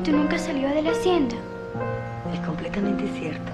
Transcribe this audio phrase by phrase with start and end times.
[0.00, 1.36] tú nunca salió de la hacienda.
[2.32, 3.52] Es completamente cierto.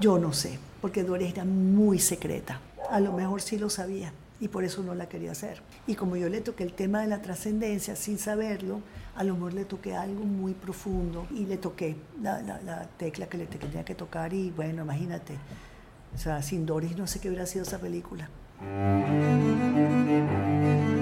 [0.00, 2.60] Yo no sé, porque Doris era muy secreta.
[2.90, 5.62] A lo mejor sí lo sabía y por eso no la quería hacer.
[5.86, 8.80] Y como yo le toqué el tema de la trascendencia sin saberlo,
[9.16, 13.38] a lo mejor le toqué algo muy profundo y le toqué la, la tecla que
[13.38, 15.34] le tenía que tocar y bueno, imagínate,
[16.14, 18.28] o sea, sin Doris no sé qué hubiera sido esa película.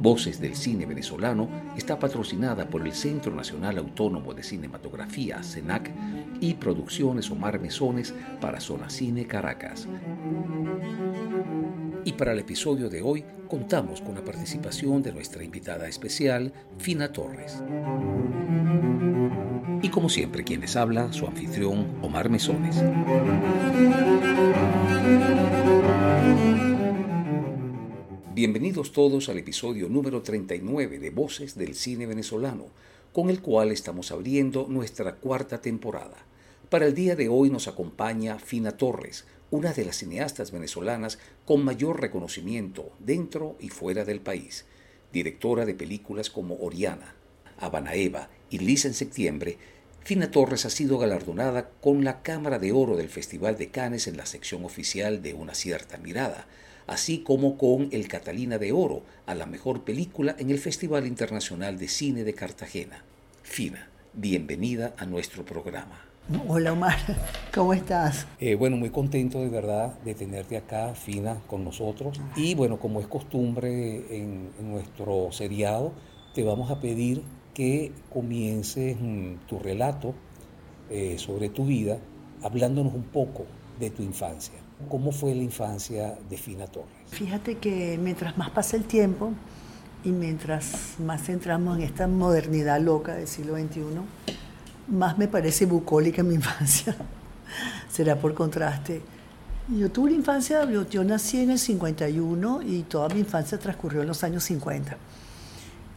[0.00, 5.90] Voces del Cine Venezolano está patrocinada por el Centro Nacional Autónomo de Cinematografía, CENAC,
[6.40, 9.88] y Producciones Omar Mesones para Zona Cine Caracas.
[12.04, 17.12] Y para el episodio de hoy contamos con la participación de nuestra invitada especial, Fina
[17.12, 17.62] Torres.
[19.82, 22.82] Y como siempre, quien les habla, su anfitrión, Omar Mesones.
[28.38, 32.66] Bienvenidos todos al episodio número 39 de Voces del Cine Venezolano,
[33.12, 36.24] con el cual estamos abriendo nuestra cuarta temporada.
[36.70, 41.64] Para el día de hoy nos acompaña Fina Torres, una de las cineastas venezolanas con
[41.64, 44.66] mayor reconocimiento dentro y fuera del país,
[45.12, 47.16] directora de películas como Oriana,
[47.58, 49.58] Habana Eva y Lisa en septiembre,
[50.04, 54.16] Fina Torres ha sido galardonada con la Cámara de Oro del Festival de Cannes en
[54.16, 56.46] la sección oficial de Una cierta mirada,
[56.88, 61.78] así como con el Catalina de Oro a la mejor película en el Festival Internacional
[61.78, 63.04] de Cine de Cartagena.
[63.42, 66.02] Fina, bienvenida a nuestro programa.
[66.46, 66.98] Hola Omar,
[67.54, 68.26] ¿cómo estás?
[68.40, 72.20] Eh, bueno, muy contento de verdad de tenerte acá, Fina, con nosotros.
[72.36, 75.92] Y bueno, como es costumbre en, nuestro seriado,
[76.34, 77.22] te vamos a pedir
[77.54, 80.14] que comiences mm, tu relato
[80.90, 81.98] eh, sobre tu vida
[82.42, 83.46] hablándonos un poco
[83.78, 84.67] de tu infancia.
[84.88, 86.90] ¿Cómo fue la infancia de Fina Torres?
[87.08, 89.32] Fíjate que mientras más pasa el tiempo
[90.04, 93.82] y mientras más entramos en esta modernidad loca del siglo XXI,
[94.86, 96.94] más me parece bucólica mi infancia.
[97.90, 99.02] Será por contraste.
[99.68, 104.08] Yo tuve una infancia, yo, nací en el 51 y toda mi infancia transcurrió en
[104.08, 104.96] los años 50.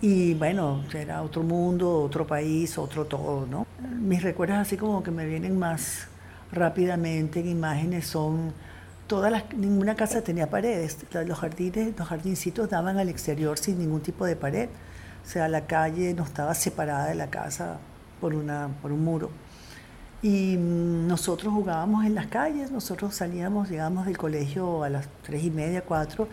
[0.01, 3.67] Y bueno, era otro mundo, otro país, otro todo, ¿no?
[3.99, 6.07] Mis recuerdos así como que me vienen más
[6.51, 8.51] rápidamente en imágenes son
[9.11, 10.99] todas ninguna casa tenía paredes.
[11.27, 14.69] Los jardines, los jardincitos daban al exterior sin ningún tipo de pared.
[15.25, 17.77] O sea, la calle no estaba separada de la casa
[18.21, 19.29] por, una, por un muro.
[20.21, 25.43] Y mm, nosotros jugábamos en las calles, nosotros salíamos, llegábamos del colegio a las tres
[25.43, 26.29] y media, cuatro,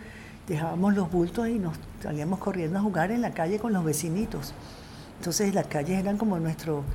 [0.47, 4.53] dejábamos los bultos y nos salíamos corriendo a jugar en la calle con los vecinitos.
[5.17, 6.85] Entonces las calles eran como nuestro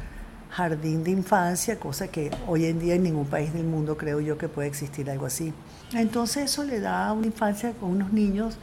[0.49, 4.39] jardín de infancia, cosa que hoy en día en ningún país del mundo creo yo
[4.39, 5.53] que puede existir algo así.
[5.95, 8.57] Entonces eso le da una infancia con unos niños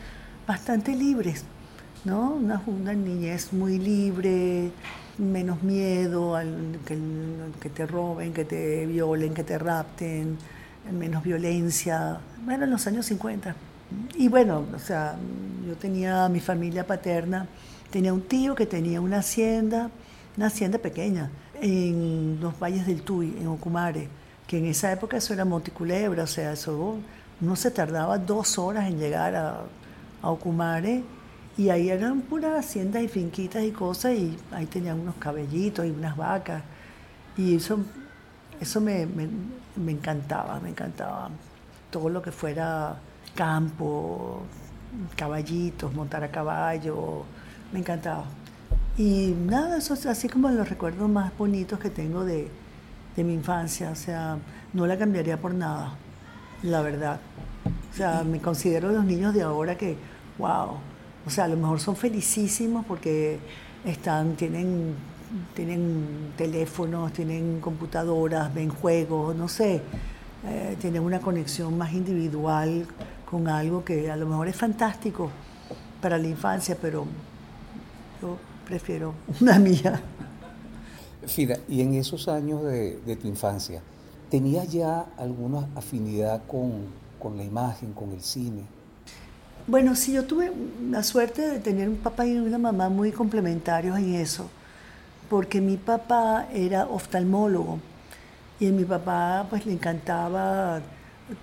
[0.45, 1.43] bastante libres,
[2.03, 2.31] ¿no?
[2.31, 4.71] Una, una niñez muy libre,
[5.17, 6.97] menos miedo al que,
[7.61, 10.37] que, te roben, que te violen, que te rapten,
[10.91, 12.19] menos violencia.
[12.43, 13.55] Bueno, en los años 50.
[14.15, 15.15] Y bueno, o sea,
[15.67, 17.47] yo tenía mi familia paterna,
[17.89, 19.89] tenía un tío que tenía una hacienda,
[20.37, 21.29] una hacienda pequeña,
[21.61, 24.07] en los valles del Tuy, en Ocumare,
[24.47, 26.97] que en esa época eso era Monticulebra, o sea, eso
[27.41, 29.61] no se tardaba dos horas en llegar a,
[30.21, 31.03] a Ocumare
[31.57, 35.89] y ahí eran puras haciendas y finquitas y cosas y ahí tenían unos cabellitos y
[35.89, 36.63] unas vacas
[37.37, 37.79] y eso,
[38.59, 41.29] eso me, me encantaba, me encantaba
[41.91, 42.95] todo lo que fuera
[43.35, 44.41] campo,
[45.15, 47.23] caballitos, montar a caballo,
[47.71, 48.25] me encantaba.
[48.97, 52.49] Y nada, eso es así como los recuerdos más bonitos que tengo de,
[53.17, 53.91] mi infancia.
[53.91, 54.37] O sea,
[54.73, 55.93] no la cambiaría por nada,
[56.63, 57.19] la verdad.
[57.91, 59.97] O sea, me considero los niños de ahora que,
[60.37, 60.77] wow,
[61.25, 63.39] o sea, a lo mejor son felicísimos porque
[63.85, 64.95] están, tienen,
[65.53, 69.81] tienen teléfonos, tienen computadoras, ven juegos, no sé,
[70.47, 72.87] eh, tienen una conexión más individual
[73.29, 75.29] con algo que a lo mejor es fantástico
[76.01, 77.05] para la infancia, pero
[78.21, 80.01] yo prefiero una mía.
[81.27, 83.81] Fida, y en esos años de, tu infancia,
[84.31, 86.85] ¿tenías ya alguna afinidad con,
[87.19, 88.63] con, la imagen, con el cine?
[89.67, 90.51] Bueno, sí, yo tuve
[90.89, 94.49] la suerte de tener un papá y una mamá muy complementarios en eso,
[95.29, 97.79] porque mi papá era oftalmólogo
[98.59, 100.81] y a mi papá pues le encantaba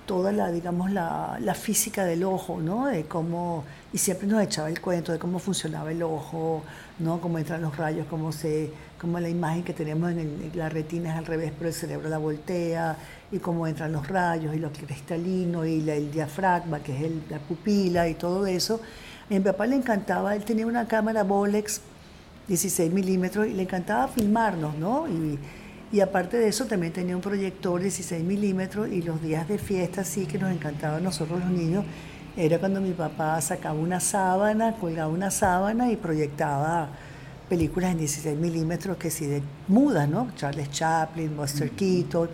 [0.07, 2.87] toda la, digamos, la, la, física del ojo, ¿no?
[2.87, 6.63] De cómo, y siempre nos echaba el cuento de cómo funcionaba el ojo,
[6.99, 7.21] ¿no?
[7.21, 11.19] Cómo entran los rayos, cómo se, cómo la imagen que tenemos en, la retina es
[11.19, 12.97] al revés, pero el cerebro la voltea,
[13.31, 18.09] y cómo entran los rayos, y lo cristalino, y el diafragma, que es la pupila,
[18.09, 18.81] y todo eso.
[19.31, 21.81] A mi papá le encantaba, él tenía una cámara Bolex
[22.49, 25.07] 16 milímetros, y le encantaba filmarnos, ¿no?
[25.09, 25.39] Y,
[25.91, 30.05] y aparte de eso también tenía un proyector 16 milímetros y los días de fiesta
[30.05, 31.85] sí que nos encantaba a nosotros los niños.
[32.37, 36.91] Era cuando mi papá sacaba una sábana, colgaba una sábana y proyectaba
[37.49, 40.31] películas en 16 milímetros que sí de mudas, ¿no?
[40.37, 42.29] Charles Chaplin, Buster Keaton,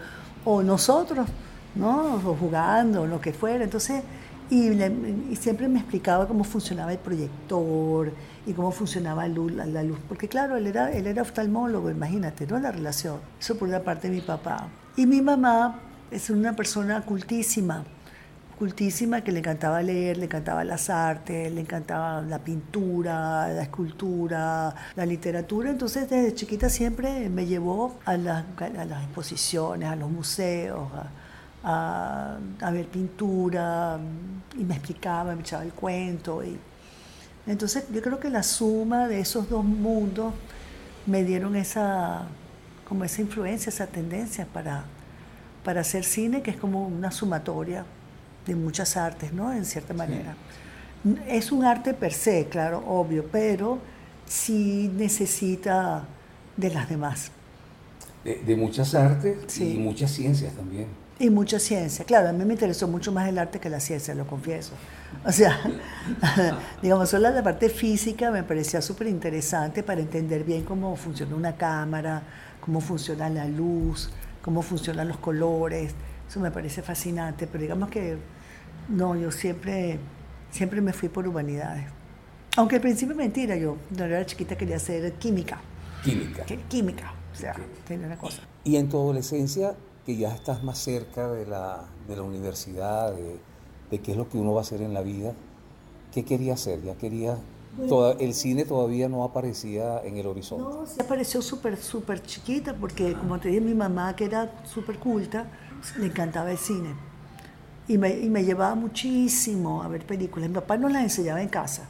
[0.44, 1.28] o nosotros,
[1.74, 2.16] ¿no?
[2.16, 3.64] O jugando, lo que fuera.
[3.64, 4.02] Entonces,
[4.50, 8.12] y, y siempre me explicaba cómo funcionaba el proyector,
[8.46, 12.58] y cómo funcionaba la luz, Porque claro, él era, él era oftalmólogo, imagínate, ¿no?
[12.58, 13.18] La relación.
[13.40, 14.68] Eso por una parte de mi papá.
[14.96, 17.84] Y mi mamá es una persona cultísima,
[18.58, 24.74] cultísima que le encantaba leer, le encantaba las artes, le encantaba la pintura, la escultura,
[24.94, 25.70] la literatura.
[25.70, 30.88] Entonces desde chiquita siempre me llevó a, las, a las exposiciones, a los museos,
[31.64, 32.38] a,
[32.72, 33.98] ver pintura
[34.56, 36.44] y me explicaba, me echaba el cuento.
[36.44, 36.58] Y,
[37.46, 40.32] entonces yo creo que la suma de esos dos mundos
[41.06, 42.26] me dieron esa,
[42.88, 44.84] como esa influencia, esa tendencia para,
[45.64, 47.84] para hacer cine, que es como una sumatoria
[48.46, 49.52] de muchas artes, ¿no?
[49.52, 50.36] En cierta manera.
[51.28, 53.78] Es un arte per se, claro, obvio, pero
[54.26, 56.04] sí necesita
[56.56, 57.30] de las demás.
[58.24, 60.86] De, muchas artes y muchas ciencias también.
[61.18, 62.04] Y mucha ciencia.
[62.04, 64.72] Claro, a mí me interesó mucho más el arte que la ciencia, lo confieso.
[65.24, 65.60] O sea,
[66.82, 71.54] digamos, solo la parte física me parecía súper interesante para entender bien cómo funciona una
[71.54, 72.22] cámara,
[72.60, 74.10] cómo funciona la luz,
[74.42, 75.94] cómo funcionan los colores.
[76.28, 78.16] Eso me parece fascinante, pero digamos que
[78.88, 79.98] no, yo siempre,
[80.50, 81.86] siempre me fui por humanidades.
[82.56, 85.60] Aunque al principio mentira, yo cuando era chiquita quería hacer química.
[86.04, 86.44] Química.
[86.68, 88.42] Química, o sea, tenía una cosa.
[88.62, 93.38] ¿Y en tu adolescencia que ya estás más cerca de la, de la universidad, de,
[93.90, 95.32] de, qué es lo que uno va a hacer en la vida,
[96.12, 96.82] ¿qué quería hacer?
[96.82, 97.38] ¿Ya quería...?
[97.88, 100.62] Toda, el cine todavía no aparecía en el horizonte.
[100.62, 105.00] No, se apareció súper, súper chiquita, porque como te dije, mi mamá, que era súper
[105.00, 105.50] culta,
[105.98, 106.94] le encantaba el cine.
[107.86, 110.48] Y me, y me, llevaba muchísimo a ver películas.
[110.48, 111.86] Mi papá nos las enseñaba en casa,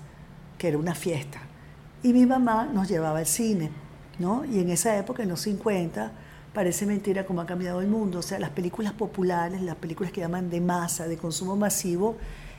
[0.58, 1.40] que era una fiesta.
[2.02, 3.70] Y mi mamá nos llevaba al cine,
[4.18, 4.44] ¿no?
[4.44, 6.12] Y en esa época, en los 50,
[6.52, 8.18] parece mentira cómo ha cambiado el mundo.
[8.18, 12.16] O sea, las películas populares, las películas que llaman de masa, de consumo masivo,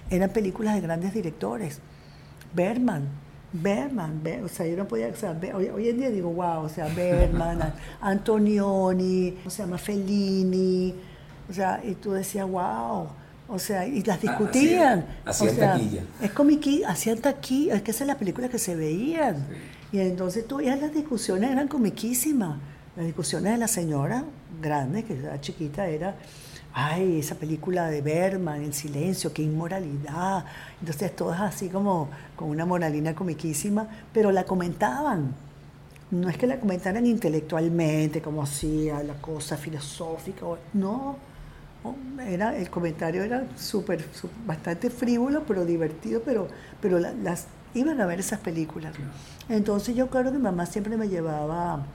[0.09, 1.79] eran películas de grandes directores.
[2.53, 3.07] Berman,
[3.51, 6.87] Berman, o sea, yo no podía, o sea, hoy, en día digo, wow, o sea,
[6.87, 10.93] Berman, Antonioni, o sea, Fellini,
[11.49, 13.07] o sea, y tú decías, wow,
[13.47, 15.05] o sea, y las ah, discutían.
[15.25, 16.03] hacían, o sea, taquilla.
[16.21, 16.51] Es como
[16.87, 19.45] hacían taquilla, es que esas son las películas que se veían.
[19.91, 22.57] Y entonces tú ya las discusiones eran comiquísimas.
[22.95, 24.23] Las discusiones de la señora
[24.61, 26.15] grande, que era chiquita, era,
[26.73, 30.45] ay, esa película de Berman, El silencio, qué inmoralidad.
[30.79, 35.35] Entonces todas así como con una moralina comiquísima, pero la comentaban.
[36.11, 41.34] No es que la comentaran intelectualmente, como hacía la cosa filosófica, no.
[42.27, 44.05] Era, el comentario era súper,
[44.45, 46.47] bastante frívolo, pero divertido, pero,
[46.81, 48.93] pero las iban a ver esas películas.
[49.49, 51.85] Entonces yo creo que mi mamá siempre me llevaba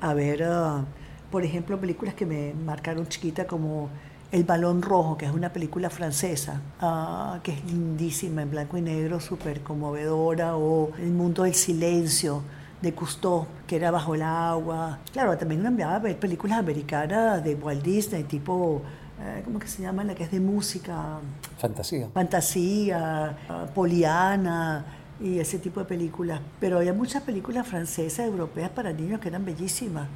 [0.00, 0.84] a ver, ah,
[1.30, 3.90] por ejemplo, películas que me marcaron chiquita como
[4.30, 8.82] El Balón Rojo, que es una película francesa, uh, que es lindísima, en blanco y
[8.82, 12.42] negro, súper conmovedora, o El Mundo del Silencio
[12.80, 14.98] de Cousteau, que era bajo el agua.
[15.12, 18.82] Claro, también me enviaba a ver películas americanas de Walt Disney, tipo,
[19.20, 20.04] eh, ¿cómo que se llama?
[20.04, 21.18] La que es de música.
[21.58, 22.08] Fantasía.
[22.12, 23.36] Fantasía,
[23.74, 24.84] Poliana
[25.20, 26.40] y ese tipo de películas.
[26.60, 30.08] Pero había muchas películas francesas, europeas para niños que eran bellísimas.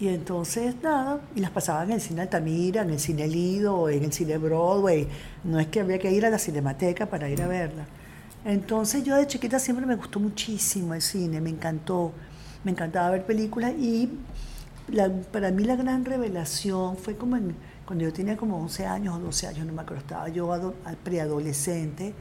[0.00, 4.04] Y entonces, nada, y las pasaban en el cine Altamira, en el cine Lido, en
[4.04, 5.08] el cine Broadway.
[5.42, 7.84] No es que había que ir a la cinemateca para ir a verla.
[8.44, 12.12] Entonces yo de chiquita siempre me gustó muchísimo el cine, me encantó.
[12.62, 14.08] Me encantaba ver películas y
[15.32, 17.36] para mí la gran revelación fue como
[17.88, 22.12] cuando yo tenía como 11 años o 12 años, no me acuerdo, estaba yo preadolescente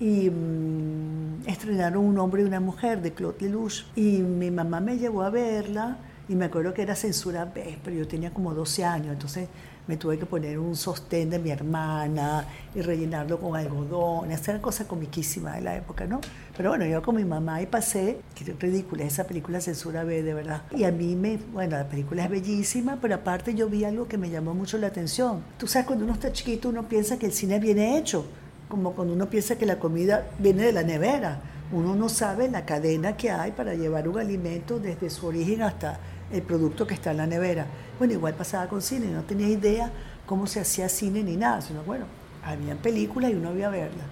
[0.00, 4.96] y mm, estrenaron Un hombre y una mujer de Claude Lelouch y mi mamá me
[4.96, 8.82] llevó a verla Y me acuerdo que era censura B, pero yo tenía como 12
[8.82, 9.50] años, entonces
[9.86, 14.30] me tuve que poner un sostén de mi hermana y rellenarlo con algodón.
[14.30, 16.20] Esa era cosa comiquísima de la época, ¿no?
[16.56, 20.34] Pero bueno, yo con mi mamá y pasé, es ridícula, esa película Censura B, de
[20.34, 20.62] verdad.
[20.70, 24.16] Y a mí me, bueno, la película es bellísima, pero aparte yo vi algo que
[24.16, 25.42] me llamó mucho la atención.
[25.58, 28.24] Tú sabes, cuando uno está chiquito, uno piensa que el cine viene hecho,
[28.68, 31.40] como cuando uno piensa que la comida viene de la nevera.
[31.72, 35.98] Uno no sabe la cadena que hay para llevar un alimento desde su origen hasta
[36.34, 37.66] el producto que está en la nevera.
[37.98, 39.90] Bueno, igual pasaba con cine, no tenía idea
[40.26, 42.06] cómo se hacía cine ni nada, sino bueno,
[42.44, 44.04] había películas y uno había verla.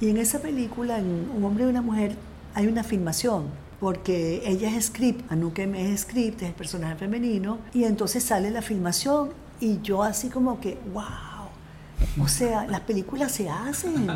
[0.00, 2.16] Y en esa película, en Un hombre y una mujer,
[2.54, 3.46] hay una filmación,
[3.80, 8.62] porque ella es script, Anukem es script, es el personaje femenino, y entonces sale la
[8.62, 14.08] filmación y yo así como que, wow, o sea, las películas se hacen,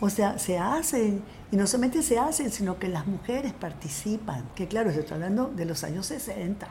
[0.00, 1.22] o sea, se hacen.
[1.50, 4.44] Y no solamente se hacen, sino que las mujeres participan.
[4.54, 6.68] Que claro, estoy hablando de los años 60.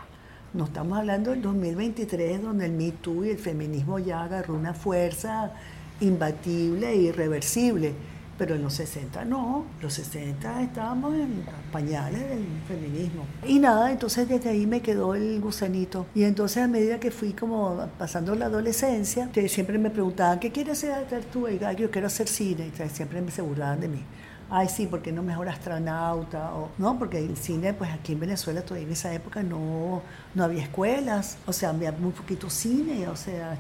[0.54, 4.76] No estamos hablando del 2023, donde el Me Too y el feminismo ya agarró una
[4.76, 5.52] fuerza
[6.00, 7.94] imbatible e irreversible.
[8.38, 13.26] Pero en los 60 no, los 60 estábamos en pañales del feminismo.
[13.48, 16.06] Y nada, entonces desde ahí me quedó el gusanito.
[16.14, 20.84] Y entonces a medida que fui como pasando la adolescencia, siempre me preguntaban, ¿qué quieres
[20.84, 21.48] hacer tú?
[21.48, 22.68] Y yo quiero hacer cine.
[22.72, 24.04] Y siempre me se burlaban de mí
[24.50, 28.62] ay sí, porque no mejor astronauta, o, no, porque el cine, pues aquí en Venezuela
[28.62, 30.02] todavía en esa época no,
[30.36, 33.58] no había escuelas, o sea, había muy poquito cine, o sea,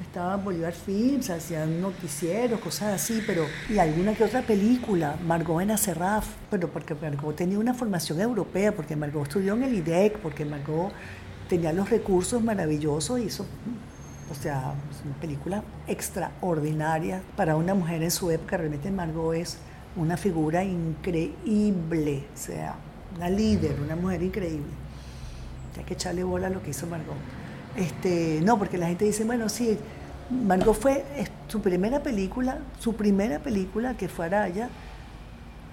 [0.00, 5.70] estaba Bolívar Films, hacían noticieros, cosas así, pero, y alguna que otra película, Margot en
[5.70, 10.44] Acerraf, pero porque Margot tenía una formación europea, porque Margot estudió en el IDEC, porque
[10.44, 10.92] Margot
[11.48, 13.46] tenía los recursos maravillosos hizo
[14.30, 14.74] o sea,
[15.04, 18.56] una película extraordinaria para una mujer en su época.
[18.56, 19.58] Realmente Margot es
[19.96, 22.76] una figura increíble, o sea,
[23.16, 24.72] una líder, una mujer increíble.
[25.76, 27.16] Hay que echarle bola a lo que hizo Margot.
[27.76, 29.78] Este, no, porque la gente dice, bueno, sí,
[30.30, 31.04] Margot fue
[31.48, 34.68] su primera película, su primera película que fue Araya,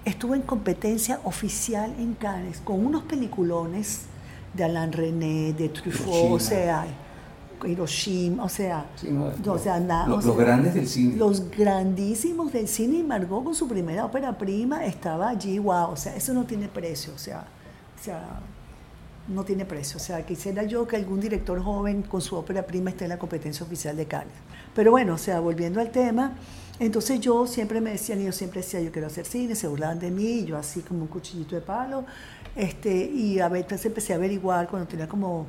[0.04, 4.02] estuvo en competencia oficial en Cannes con unos peliculones
[4.54, 6.86] de Alain René, de Truffaut, o sea,
[7.64, 8.86] Hiroshima, o sea,
[10.06, 11.16] los, grandes del cine.
[11.16, 15.96] Los grandísimos del cine y Margot con su primera ópera prima estaba allí, wow, o
[15.96, 17.46] sea, eso no tiene precio, o sea,
[17.98, 18.40] o sea,
[19.28, 22.90] no tiene precio, o sea, quisiera yo que algún director joven con su ópera prima
[22.90, 24.34] esté en la competencia oficial de Cannes.
[24.74, 26.32] Pero bueno, o sea, volviendo al tema,
[26.78, 29.98] entonces yo siempre me decían, y yo siempre decía, yo quiero hacer cine, se burlaban
[29.98, 32.04] de mí, yo así como un cuchillito de palo,
[32.56, 35.46] este, y a veces empecé a averiguar cuando tenía como,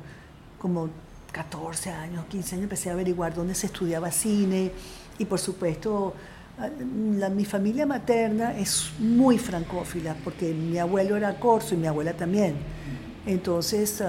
[0.58, 0.88] como
[1.34, 4.70] 14 años, 15 años, empecé a averiguar dónde se estudiaba cine
[5.18, 6.14] y por supuesto
[6.58, 12.12] ah, mi familia materna es muy francófila porque mi abuelo era corso y mi abuela
[12.12, 12.54] también.
[13.26, 14.02] Entonces,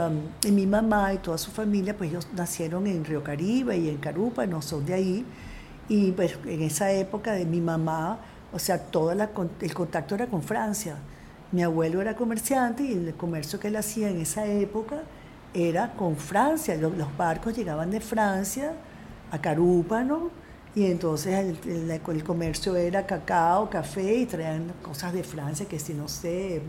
[0.46, 3.98] y mi mamá y toda su familia, pues ellos nacieron en Río Caribe y en
[3.98, 5.25] Carupa, no son de ahí.
[5.88, 8.20] Y pues en esa época de mi mamá,
[8.51, 10.98] o sea, todo el contacto era con Francia.
[11.53, 15.03] Mi abuelo era comerciante y el comercio que él hacía en esa época
[15.56, 16.76] era con Francia.
[16.76, 18.74] Los, barcos llegaban de Francia
[19.32, 20.30] a Carúpano
[20.76, 26.10] y entonces el, comercio era cacao, café y traían cosas de Francia que si no
[26.10, 26.62] sé,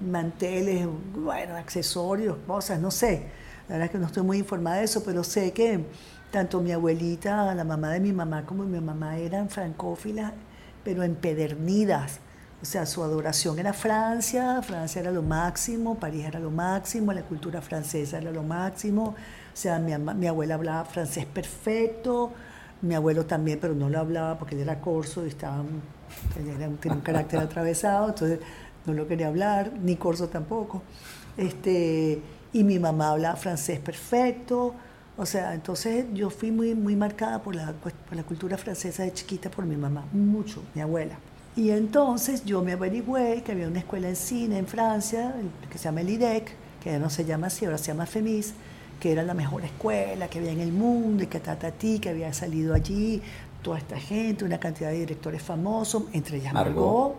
[0.00, 3.28] manteles, bueno, accesorios, cosas, no sé.
[3.68, 5.84] La verdad es que no estoy muy informada de eso, pero sé que
[6.32, 10.32] tanto mi abuelita, la mamá de mi mamá, como mi mamá eran francófilas,
[10.84, 12.20] pero empedernidas.
[12.62, 17.22] O sea, su adoración era Francia, Francia era lo máximo, París era lo máximo, la
[17.22, 19.14] cultura francesa era lo máximo.
[19.52, 22.32] O sea, mi, mi abuela hablaba francés perfecto,
[22.82, 25.62] mi abuelo también, pero no lo hablaba porque él era corso y estaba,
[26.34, 28.40] tenía un carácter atravesado, entonces
[28.86, 30.82] no lo quería hablar, ni corso tampoco.
[31.36, 32.22] Este,
[32.52, 34.74] y mi mamá hablaba francés perfecto.
[35.18, 39.12] O sea, entonces yo fui muy, muy marcada por la, por la cultura francesa de
[39.12, 41.18] chiquita por mi mamá, mucho, mi abuela.
[41.56, 45.34] Y entonces yo me averigüé que había una escuela en cine en Francia,
[45.70, 48.52] que se llama el IDEC, que ya no se llama así, ahora se llama FEMIS,
[49.00, 52.32] que era la mejor escuela que había en el mundo y que Tatatí, que había
[52.34, 53.22] salido allí,
[53.62, 57.16] toda esta gente, una cantidad de directores famosos, entre ellas Margot,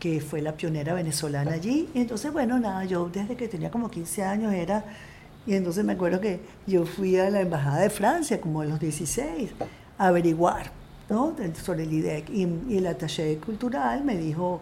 [0.00, 1.88] que fue la pionera venezolana allí.
[1.94, 4.84] Y entonces, bueno, nada, yo desde que tenía como 15 años era...
[5.46, 8.80] Y entonces me acuerdo que yo fui a la Embajada de Francia, como a los
[8.80, 9.52] 16,
[9.96, 10.72] a averiguar
[11.08, 11.34] ¿no?
[11.62, 12.30] sobre el IDEC.
[12.30, 14.60] Y, el attaché cultural me dijo,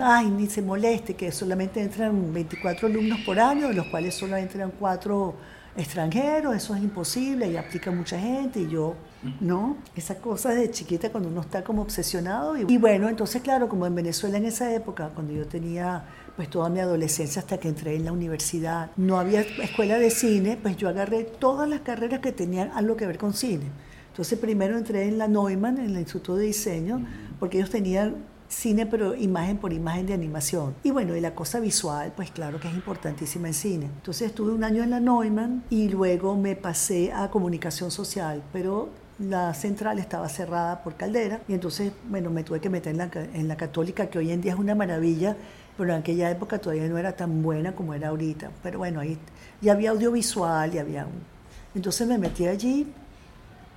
[0.00, 4.36] ay, ni se moleste, que solamente entran 24 alumnos por año, de los cuales solo
[4.36, 5.34] entran cuatro
[5.74, 8.94] extranjeros, eso es imposible, y aplica mucha gente, y yo,
[9.40, 9.78] ¿no?
[9.96, 12.58] Esa cosa de chiquita cuando uno está como obsesionado.
[12.58, 16.04] Y, y, bueno, entonces claro, como en Venezuela en esa época, cuando yo tenía
[16.36, 18.90] pues toda mi adolescencia hasta que entré en la universidad.
[18.96, 23.06] No había escuela de cine, pues yo agarré todas las carreras que tenían algo que
[23.06, 23.66] ver con cine.
[24.12, 27.02] Entonces primero entré en la Neumann, en el Instituto de Diseño,
[27.40, 28.16] porque ellos tenían
[28.46, 30.74] cine, pero imagen por imagen de animación.
[30.82, 33.86] Y bueno, y la cosa visual, pues claro que es importantísima en cine.
[33.86, 38.90] Entonces estuve un año en la Neumann y luego me pasé a comunicación social, pero
[39.18, 43.10] la central estaba cerrada por Caldera y entonces, bueno, me tuve que meter en la,
[43.14, 45.36] en la católica, que hoy en día es una maravilla,
[45.78, 48.50] pero en aquella época todavía no era tan buena como era ahorita.
[48.62, 49.16] Pero bueno, ahí
[49.62, 51.06] ya había audiovisual y había...
[51.06, 51.32] Un...
[51.74, 52.86] Entonces me metí allí,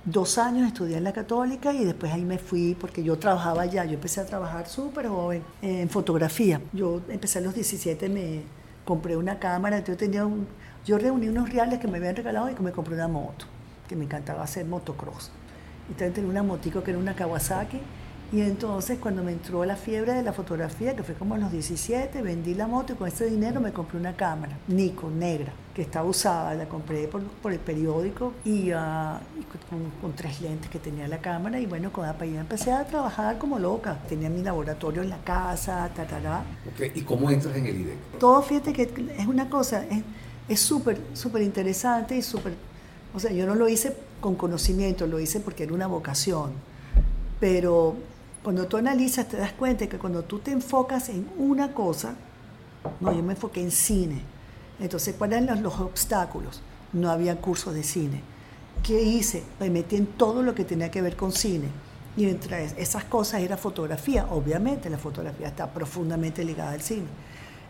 [0.06, 3.84] dos años estudié en la católica y después ahí me fui porque yo trabajaba allá,
[3.84, 6.60] yo empecé a trabajar súper joven en fotografía.
[6.72, 8.42] Yo empecé a los 17, me
[8.84, 10.46] compré una cámara, entonces tenía un,
[10.86, 13.46] yo reuní unos reales que me habían regalado y que me compré una moto,
[13.88, 15.32] que me encantaba hacer motocross.
[15.90, 17.80] Y tenía una motico que era una Kawasaki
[18.32, 21.50] y entonces cuando me entró la fiebre de la fotografía, que fue como a los
[21.50, 25.82] 17, vendí la moto y con ese dinero me compré una cámara, Nikon, negra, que
[25.82, 28.78] estaba usada, la compré por, por el periódico y, uh,
[29.68, 33.36] con, con, tres lentes que tenía la cámara y bueno, con la empecé a trabajar
[33.36, 33.98] como loca.
[34.08, 36.44] Tenía mi laboratorio en la casa, tatará.
[36.72, 36.92] Okay.
[36.94, 37.98] ¿Y cómo entras en el IDEC?
[38.18, 39.84] Todo, fíjate que es una cosa,
[40.48, 42.54] es súper, súper interesante y súper...
[43.14, 46.52] O sea, yo no lo hice con conocimiento, lo hice porque era una vocación,
[47.38, 47.96] pero
[48.42, 52.14] cuando tú analizas te das cuenta que cuando tú te enfocas en una cosa,
[52.98, 54.35] no, yo me enfoqué en cine.
[54.80, 56.60] Entonces, ¿cuáles eran los, los obstáculos?
[56.92, 58.22] No había cursos de cine.
[58.82, 59.42] ¿Qué hice?
[59.58, 61.68] Me metí en todo lo que tenía que ver con cine.
[62.16, 64.26] Y entre esas cosas era fotografía.
[64.30, 67.06] Obviamente la fotografía está profundamente ligada al cine.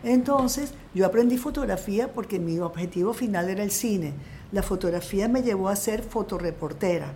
[0.03, 4.13] Entonces, yo aprendí fotografía porque mi objetivo final era el cine.
[4.51, 7.13] La fotografía me llevó a ser fotoreportera.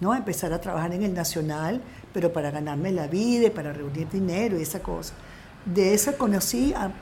[0.00, 0.14] ¿no?
[0.14, 1.80] Empezar a trabajar en el Nacional,
[2.12, 5.14] pero para ganarme la vida y para reunir dinero y esa cosa.
[5.64, 6.92] De esa conocí a,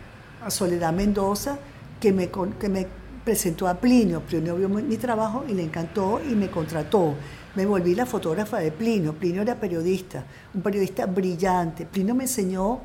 [0.45, 1.59] a Soledad Mendoza,
[2.01, 2.87] que me, que me
[3.25, 4.21] presentó a Plinio.
[4.21, 7.15] Plinio vio mi trabajo y le encantó y me contrató.
[7.55, 9.15] Me volví la fotógrafa de Plinio.
[9.15, 11.87] Plinio era periodista, un periodista brillante.
[11.87, 12.81] Plinio me enseñó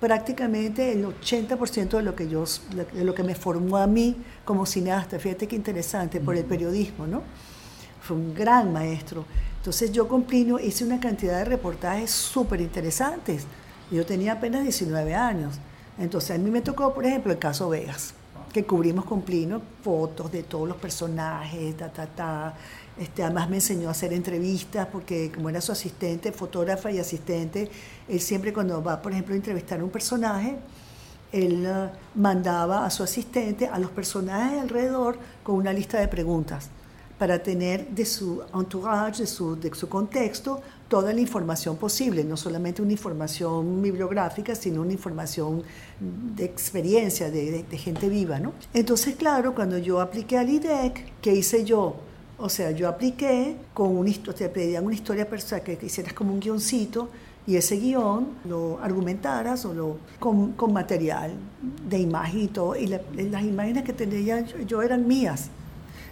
[0.00, 4.66] prácticamente el 80% de lo que yo de lo que me formó a mí como
[4.66, 5.18] cineasta.
[5.18, 7.22] Fíjate qué interesante por el periodismo, ¿no?
[8.00, 9.24] Fue un gran maestro.
[9.58, 13.46] Entonces yo con Plinio hice una cantidad de reportajes súper interesantes.
[13.90, 15.58] Yo tenía apenas 19 años.
[15.98, 18.14] Entonces a mí me tocó, por ejemplo, el caso Vegas,
[18.56, 22.54] que cubrimos con Plinio fotos de todos los personajes, ta, ta, ta.
[22.98, 27.70] Este, además me enseñó a hacer entrevistas porque como era su asistente, fotógrafa y asistente,
[28.08, 30.56] él siempre cuando va, por ejemplo, a entrevistar a un personaje,
[31.32, 36.70] él uh, mandaba a su asistente a los personajes alrededor con una lista de preguntas
[37.18, 42.36] para tener de su entourage, de su, de su contexto, toda la información posible, no
[42.36, 45.62] solamente una información bibliográfica, sino una información
[46.00, 48.38] de experiencia, de, gente viva.
[48.38, 48.52] ¿no?
[48.72, 51.96] Entonces, claro, cuando yo apliqué al IDEC, ¿qué hice yo?
[52.38, 56.32] O sea, yo apliqué con una historia, te pedían una historia personal que hicieras como
[56.32, 57.08] un guioncito
[57.46, 61.32] y ese guion lo argumentaras o lo, con, con material
[61.88, 62.76] de imagen y todo.
[62.76, 65.48] Y la, las imágenes que tenía yo, yo eran mías.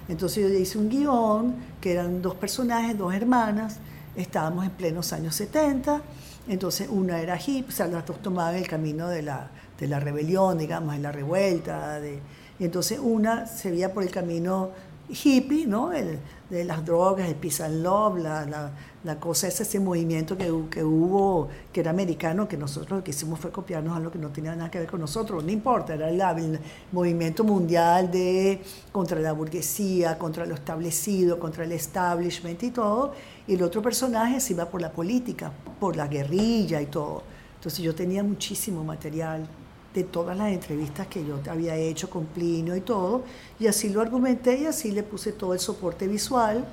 [0.09, 3.79] Entonces yo hice un guion que eran dos personajes, dos hermanas,
[4.17, 6.03] estábamos en plenos años 70,
[6.49, 10.01] entonces una era hip, o sea, las dos tomaban el camino de la, de la
[10.01, 12.21] rebelión, digamos, de la revuelta, de,
[12.59, 14.71] y entonces una se veía por el camino
[15.09, 15.93] hippie, ¿no?
[15.93, 16.19] El,
[16.51, 18.71] de las drogas, el peace and love, la, la,
[19.03, 23.11] la cosa es ese movimiento que, que, hubo, que era americano, que nosotros lo que
[23.11, 25.95] hicimos fue copiarnos a lo que no tenía nada que ver con nosotros, no importa,
[25.95, 26.61] era el, el
[26.93, 28.63] movimiento mundial de
[28.93, 33.15] contra la burguesía, contra lo establecido, contra el establishment y todo,
[33.47, 37.23] y el otro personaje se iba por la política, por la guerrilla y todo.
[37.57, 39.47] Entonces yo tenía muchísimo material
[39.95, 43.23] de todas las entrevistas que yo había hecho con Plinio y todo,
[43.61, 46.65] y así lo argumenté y así le puse todo el soporte visual,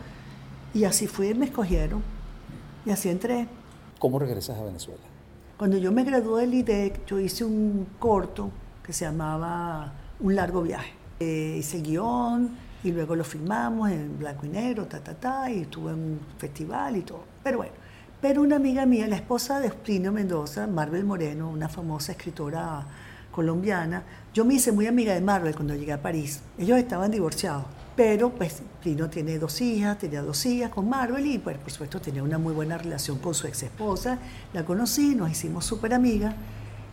[0.74, 2.02] y así fue, me escogieron,
[2.86, 3.48] y así entré.
[4.00, 5.02] ¿Cómo regresas a Venezuela?
[5.58, 8.50] Cuando yo me gradué del IDEC, yo hice un corto
[8.84, 10.94] que se llamaba Un largo viaje.
[11.20, 15.52] Eh, hice el guion y luego lo filmamos en blanco y negro, ta, ta, ta,
[15.52, 17.24] y estuve en un festival y todo.
[17.44, 17.74] Pero bueno,
[18.20, 22.86] pero una amiga mía, la esposa de Plinio Mendoza, Marvel Moreno, una famosa escritora
[23.32, 26.42] colombiana, yo me hice muy amiga de Marvel cuando llegué a París.
[26.58, 27.66] Ellos estaban divorciados,
[27.96, 32.02] pero pues Plinio tiene dos hijas, tenía dos hijas con Marvel y pues por supuesto
[32.02, 34.20] tenía una muy buena relación con su ex esposa.
[34.54, 36.36] La conocí, nos hicimos súper amigas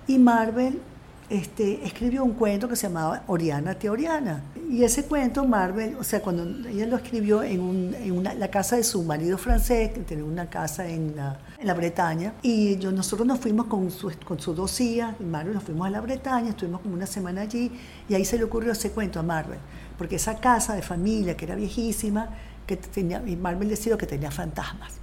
[0.07, 0.81] y Marvel
[1.31, 4.43] este, escribió un cuento que se llamaba Oriana Teoriana.
[4.71, 9.03] Y ese cuento, Marvel, o sea, cuando ella lo escribió en, la casa de su
[9.03, 13.91] marido francés, que tenía una casa en la, Bretaña, y yo, nosotros nos fuimos con,
[13.91, 17.07] su, con sus dos hijas, y Marvel nos fuimos a la Bretaña, estuvimos como una
[17.07, 17.71] semana allí,
[18.09, 19.59] y ahí se le ocurrió ese cuento a Marvel,
[19.97, 22.31] porque esa casa de familia, que era viejísima,
[22.67, 24.95] que tenía, Marvel decía que tenía fantasmas.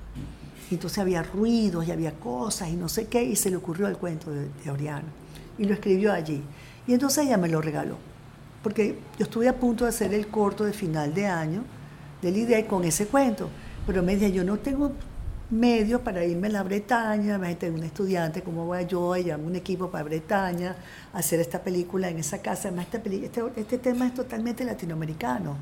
[0.71, 3.97] Entonces había ruidos y había cosas y no sé qué, y se le ocurrió el
[3.97, 5.05] cuento de Oriana
[5.57, 6.41] y lo escribió allí.
[6.87, 7.97] Y entonces ella me lo regaló,
[8.63, 11.63] porque yo estuve a punto de hacer el corto de final de año
[12.21, 13.49] del IDEA con ese cuento,
[13.85, 14.91] pero me decía, yo no tengo
[15.49, 19.47] medios para irme a la Bretaña, me tengo un estudiante, ¿cómo voy yo a llamar
[19.47, 20.75] un equipo para Bretaña,
[21.13, 22.69] hacer esta película en esa casa?
[22.69, 25.55] Además, este, este tema es totalmente latinoamericano.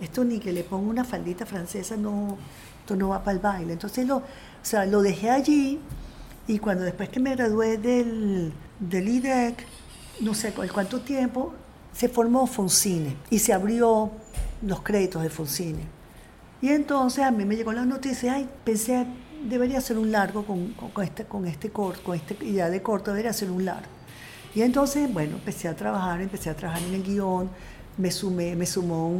[0.00, 2.36] Esto ni que le ponga una faldita francesa, no,
[2.80, 3.72] esto no va para el baile.
[3.72, 4.22] Entonces lo, o
[4.62, 5.80] sea, lo dejé allí
[6.46, 9.64] y cuando después que me gradué del, del IDEC,
[10.20, 11.54] no sé cuánto tiempo,
[11.92, 14.10] se formó Foncine y se abrió
[14.62, 15.82] los créditos de Foncine.
[16.60, 19.06] Y entonces a mí me llegó la noticia, ay, pensé,
[19.48, 23.30] debería hacer un largo con, este, con este corto, con esta idea de corto, debería
[23.30, 23.88] hacer un largo.
[24.54, 27.50] Y entonces, bueno, empecé a trabajar, empecé a trabajar en el guion,
[27.98, 29.12] me, sumé, me sumó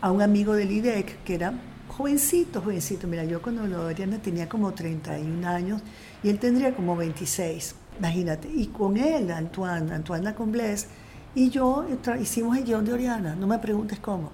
[0.00, 1.54] a un amigo del IDEC que era
[1.88, 3.06] jovencito, jovencito.
[3.06, 5.82] Mira, yo cuando lo Adriana tenía como 31 años
[6.22, 7.76] y él tendría como 26.
[7.98, 10.88] Imagínate, y con él, Antoine, Antoine Lacomblesse,
[11.34, 11.86] y yo
[12.20, 14.30] hicimos el guion de Oriana, no me preguntes cómo.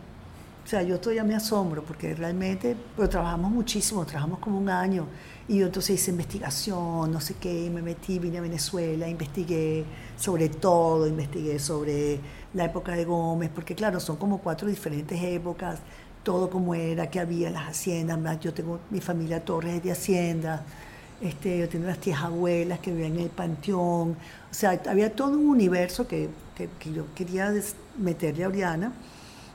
[0.64, 5.06] O sea, yo todavía me asombro porque realmente, pero trabajamos muchísimo, trabajamos como un año.
[5.48, 9.86] Y yo entonces hice investigación, no sé qué, me metí, vine a Venezuela, investigué
[10.18, 12.20] sobre todo, investigué sobre
[12.52, 15.78] la época de Gómez, porque claro, son como cuatro diferentes épocas,
[16.22, 20.66] todo como era, que había las haciendas, yo tengo mi familia Torres de Hacienda,
[21.20, 25.36] este, yo tenía unas tías abuelas que vivían en el panteón, o sea, había todo
[25.36, 27.52] un universo que, que, yo quería
[27.98, 28.92] meterle a Oriana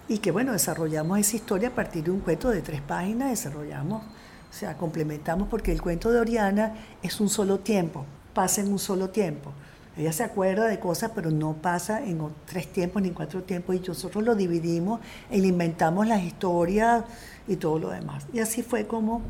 [0.07, 4.03] y que bueno, desarrollamos esa historia a partir de un cuento de tres páginas, desarrollamos,
[4.03, 8.79] o sea, complementamos porque el cuento de Oriana es un solo tiempo, pasa en un
[8.79, 9.51] solo tiempo.
[9.95, 13.75] Ella se acuerda de cosas, pero no pasa en tres tiempos ni en cuatro tiempos
[13.75, 14.99] y nosotros lo dividimos
[15.29, 17.03] e inventamos las historias
[17.47, 18.25] y todo lo demás.
[18.33, 19.21] Y así fue como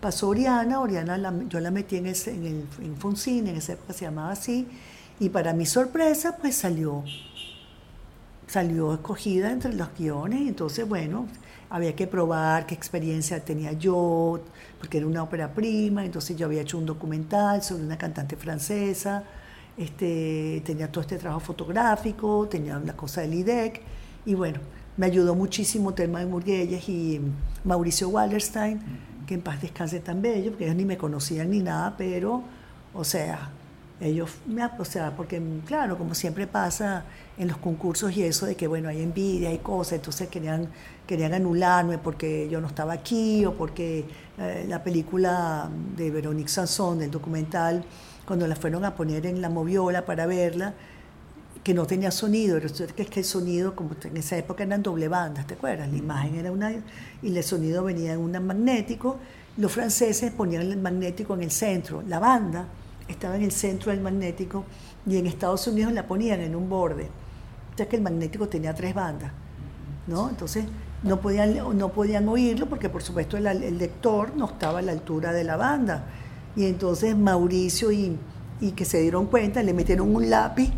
[0.00, 4.06] Pasó Oriana, Oriana yo la metí en, ese, en, el, en en esa época se
[4.06, 4.66] llamaba así,
[5.18, 7.04] y para mi sorpresa, pues salió,
[8.46, 11.26] salió escogida entre los guiones, y entonces, bueno,
[11.68, 14.40] había que probar qué experiencia tenía yo,
[14.78, 19.24] porque era una ópera prima, entonces yo había hecho un documental sobre una cantante francesa,
[19.76, 23.82] este, tenía todo este trabajo fotográfico, tenía la cosa del IDEC,
[24.24, 24.60] y bueno,
[24.96, 27.20] me ayudó muchísimo Telma de Murguelles y
[27.64, 28.80] Mauricio Wallerstein,
[29.30, 32.42] que en paz descanse tan bello, porque ellos ni me conocían ni nada, pero,
[32.92, 33.50] o sea,
[34.00, 37.04] ellos, me, o sea, porque claro, como siempre pasa
[37.38, 40.68] en los concursos y eso de que, bueno, hay envidia, hay cosas, entonces querían,
[41.06, 44.04] querían anularme porque yo no estaba aquí o porque
[44.36, 47.84] eh, la película de Veronique Sanson, el documental,
[48.26, 50.74] cuando la fueron a poner en la moviola para verla,
[51.62, 55.08] que no tenía sonido, que es que el sonido, como en esa época eran doble
[55.08, 55.90] bandas, ¿te acuerdas?
[55.90, 56.72] La imagen era una,
[57.22, 59.18] y el sonido venía en un magnético,
[59.56, 62.66] los franceses ponían el magnético en el centro, la banda
[63.08, 64.64] estaba en el centro del magnético
[65.06, 67.08] y en Estados Unidos la ponían en un borde,
[67.76, 69.32] ya que el magnético tenía tres bandas,
[70.06, 70.30] ¿no?
[70.30, 70.64] Entonces
[71.02, 74.92] no podían, no podían oírlo porque por supuesto el, el lector no estaba a la
[74.92, 76.06] altura de la banda,
[76.56, 78.16] y entonces Mauricio y,
[78.60, 80.72] y que se dieron cuenta le metieron un lápiz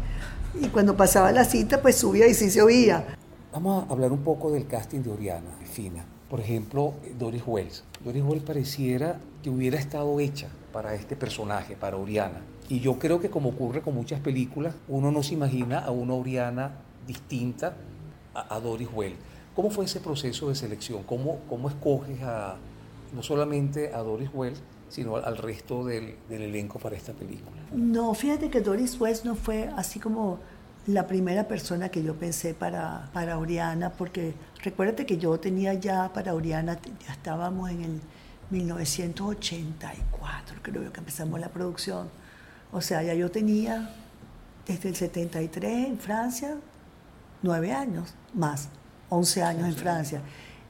[0.60, 3.16] y cuando pasaba la cita, pues subía y sí se oía.
[3.52, 6.04] Vamos a hablar un poco del casting de Oriana, Fina.
[6.28, 7.84] Por ejemplo, Doris Wells.
[8.04, 12.40] Doris Wells pareciera que hubiera estado hecha para este personaje, para Oriana.
[12.68, 16.14] Y yo creo que como ocurre con muchas películas, uno no se imagina a una
[16.14, 16.72] Oriana
[17.06, 17.76] distinta
[18.34, 19.18] a, Doris Wells.
[19.54, 21.02] ¿Cómo fue ese proceso de selección?
[21.02, 22.56] ¿Cómo, cómo escoges a,
[23.14, 24.62] no solamente a Doris Wells,
[24.92, 27.56] sino al resto del, elenco para esta película.
[27.72, 30.38] No, fíjate que Doris West no fue así como
[30.86, 36.12] la primera persona que yo pensé para, para Oriana, porque recuérdate que yo tenía ya
[36.12, 38.00] para Oriana, ya estábamos en el
[38.50, 42.10] 1984, creo que empezamos la producción.
[42.70, 43.94] O sea, ya yo tenía
[44.66, 46.58] desde el 73 en Francia,
[47.40, 48.68] nueve años más,
[49.08, 50.20] 11 años en Francia.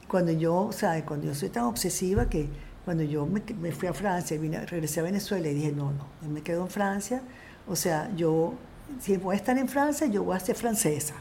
[0.07, 2.49] Cuando yo, o sea, cuando yo soy tan obsesiva que
[2.85, 6.43] cuando yo me, fui a Francia, vine, regresé a Venezuela y dije, no, no, me
[6.43, 7.23] quedo en Francia.
[7.69, 8.55] O sea, yo,
[9.01, 11.15] si voy a estar en Francia, yo voy a ser francesa.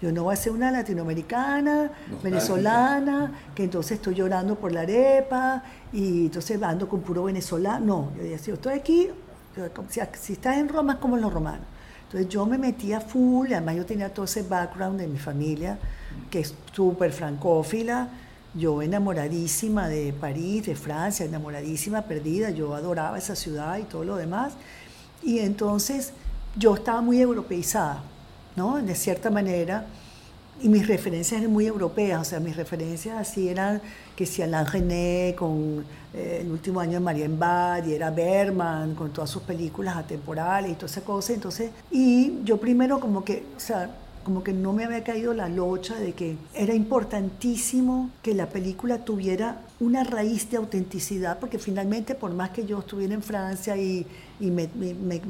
[0.00, 1.90] Yo no voy a ser una latinoamericana,
[2.22, 7.86] venezolana, que entonces estoy llorando por la arepa y entonces ando con puro venezolano.
[7.86, 9.08] No, yo decía, si yo estoy aquí,
[9.88, 11.66] si, estás en Roma es como los romanos.
[12.04, 15.78] Entonces yo me metía full, además yo tenía todo ese background de mi familia,
[16.30, 18.08] que es súper francófila,
[18.56, 24.16] yo enamoradísima de París, de Francia, enamoradísima, perdida, yo adoraba esa ciudad y todo lo
[24.16, 24.54] demás.
[25.22, 26.12] Y entonces
[26.56, 28.02] yo estaba muy europeizada,
[28.56, 28.76] ¿no?
[28.76, 29.86] De cierta manera,
[30.62, 33.82] y mis referencias eran muy europeas, o sea, mis referencias así eran
[34.14, 38.94] que si Alain Gené con eh, el último año de Marianne Bad y era Berman
[38.94, 43.44] con todas sus películas atemporales y toda esa cosa, entonces, y yo primero como que,
[43.54, 43.90] o sea,
[44.26, 49.04] como que no me había caído la locha de que era importantísimo que la película
[49.04, 54.04] tuviera una raíz de autenticidad, porque finalmente por más que yo estuviera en Francia y,
[54.40, 55.20] y me, me, me,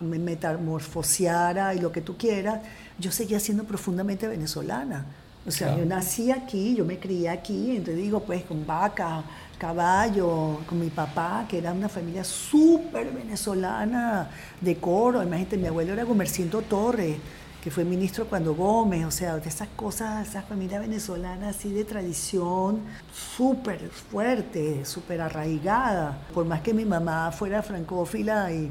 [0.00, 2.60] me, metamorfoseara y lo que tú quieras,
[2.98, 5.06] yo seguía siendo profundamente venezolana.
[5.46, 5.82] O sea, claro.
[5.84, 9.22] yo nací aquí, yo me crié aquí, entonces digo, pues con vaca,
[9.58, 14.28] caballo, con mi papá, que era una familia súper venezolana
[14.60, 15.22] de coro.
[15.22, 17.16] Imagínate, mi abuelo era Comerciento Torres
[17.64, 21.86] que fue ministro cuando Gómez, o sea, de esas cosas, esa familia venezolana así de
[21.86, 26.26] tradición súper fuerte, súper arraigada.
[26.34, 28.70] Por más que mi mamá fuera francófila y,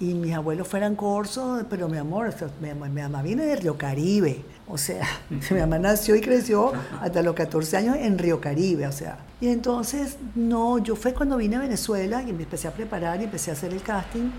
[0.00, 4.42] y mis abuelos fueran corsos, pero mi amor, o mi, mamá viene de Río Caribe,
[4.68, 5.06] o sea,
[5.50, 9.18] mi mamá nació y creció hasta los 14 años en Río Caribe, o sea.
[9.38, 13.24] Y entonces, no, yo fue cuando vine a Venezuela y me empecé a preparar y
[13.24, 14.30] empecé a hacer el casting,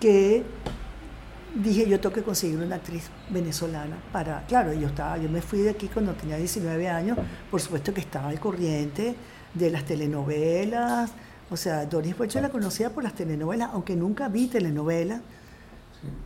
[0.00, 0.42] que
[1.54, 5.60] dije yo tengo que conseguir una actriz venezolana para, claro, yo estaba, yo me fui
[5.60, 7.18] de aquí cuando tenía 19 años,
[7.50, 9.14] por supuesto que estaba al corriente
[9.52, 11.12] de las telenovelas,
[11.50, 15.20] o sea, Doris Bush yo la conocía por las telenovelas, aunque nunca vi telenovelas,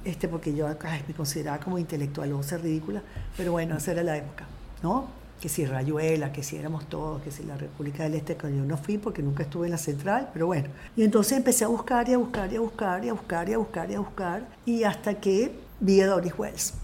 [0.05, 3.03] este, porque yo ay, me consideraba como intelectual, o sea, ridícula,
[3.37, 4.47] pero bueno, esa era la época,
[4.83, 5.18] ¿no?
[5.41, 8.65] Que si Rayuela, que si éramos todos, que si la República del Este, que yo
[8.65, 10.69] no fui porque nunca estuve en la central, pero bueno.
[10.97, 13.53] Y entonces empecé a buscar y a buscar y a buscar y a buscar y
[13.53, 16.75] a buscar y a buscar y hasta que vi a Doris Wells.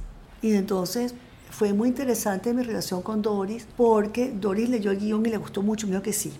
[0.40, 1.14] Y entonces
[1.50, 5.62] fue muy interesante mi relación con Doris porque Doris leyó el guion y le gustó
[5.62, 6.32] mucho, me que sí.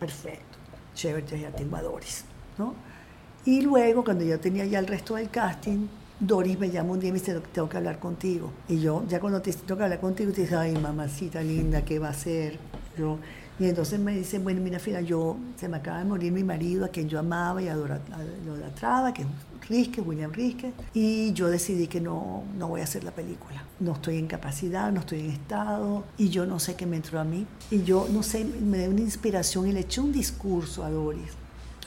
[0.00, 0.58] Perfecto,
[0.94, 2.24] chévere, ya tengo a Doris,
[2.58, 2.74] ¿no?
[3.46, 5.86] Y luego, cuando yo tenía ya el resto del casting,
[6.18, 8.50] Doris me llama un día y me dice, tengo que hablar contigo.
[8.68, 11.98] Y yo, ya cuando te tengo que hablar contigo, te dice, ay, mamacita linda, ¿qué
[11.98, 12.58] va a hacer?
[12.96, 13.18] Yo,
[13.58, 16.84] y entonces me dice, bueno, mira, fila, yo, se me acaba de morir mi marido,
[16.84, 22.44] a quien yo amaba y idolatraba, que es William Risque, y yo decidí que no,
[22.58, 23.64] no voy a hacer la película.
[23.80, 27.18] No estoy en capacidad, no estoy en estado, y yo no sé qué me entró
[27.18, 27.46] a mí.
[27.70, 31.32] Y yo, no sé, me dio una inspiración y le eché un discurso a Doris,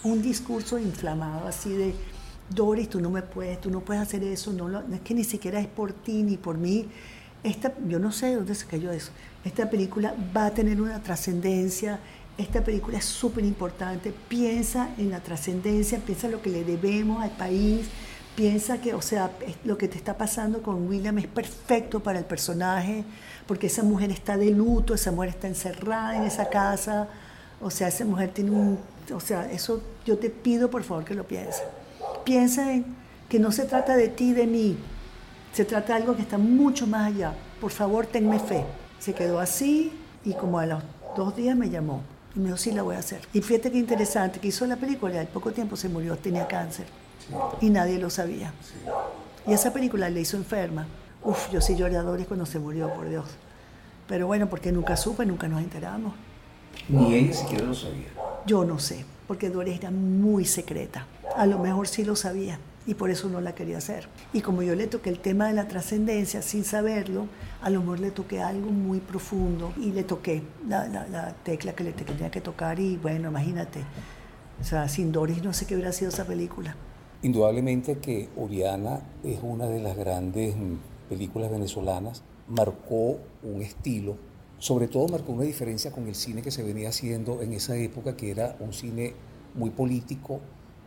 [0.04, 1.94] un discurso inflamado, así de
[2.50, 5.24] Doris, tú no me puedes, tú no puedes hacer eso, no, no es que ni
[5.24, 6.88] siquiera es por ti ni por mí.
[7.44, 9.12] Esta, yo no sé de dónde se cayó eso.
[9.46, 12.00] Esta película va a tener una trascendencia,
[12.38, 14.14] esta película es súper importante.
[14.28, 17.88] Piensa en la trascendencia, piensa en lo que le debemos al país,
[18.36, 19.32] piensa que, o sea,
[19.64, 23.04] lo que te está pasando con William es perfecto para el personaje,
[23.48, 27.08] porque esa mujer está de luto, esa mujer está encerrada en esa casa,
[27.62, 28.80] o sea, esa mujer tiene un,
[29.14, 31.64] o sea, eso yo te pido por favor que lo pienses
[32.30, 32.86] piensa en
[33.28, 34.78] que no se trata de ti, de mí,
[35.52, 37.34] se trata de algo que está mucho más allá.
[37.60, 38.64] Por favor, tenme fe.
[39.00, 39.92] Se quedó así
[40.24, 40.84] y como a los
[41.18, 42.04] dos días me llamó
[42.36, 43.22] y me dijo, sí, la voy a hacer.
[43.34, 46.48] Y fíjate qué interesante, que hizo la película y al poco tiempo se murió, tenía
[46.48, 46.86] cáncer
[47.62, 48.54] y nadie lo sabía.
[49.48, 50.86] Y esa película le hizo enferma.
[51.24, 53.26] Uf, yo sí lloré a Doris cuando se murió, por Dios.
[54.08, 56.14] Pero bueno, porque nunca supe, nunca nos enteramos.
[56.90, 58.10] Ni ella siquiera lo sabía.
[58.46, 62.96] Yo no sé, porque Doris era muy secreta a lo mejor sí lo sabía y
[62.96, 64.08] por eso no la quería hacer.
[64.34, 67.28] Y como yo le toqué el tema de la trascendencia sin saberlo,
[67.62, 71.84] a lo mejor le toqué algo muy profundo y le toqué la, la, tecla que
[71.84, 73.82] le tenía que tocar y bueno, imagínate,
[74.60, 76.76] o sea, sin Doris no sé qué hubiera sido esa película.
[77.22, 80.56] Indudablemente que Oriana es una de las grandes
[81.10, 84.18] películas venezolanas, marcó un estilo,
[84.58, 88.16] sobre todo marcó una diferencia con el cine que se venía haciendo en esa época,
[88.16, 89.14] que era un cine
[89.54, 90.40] muy político,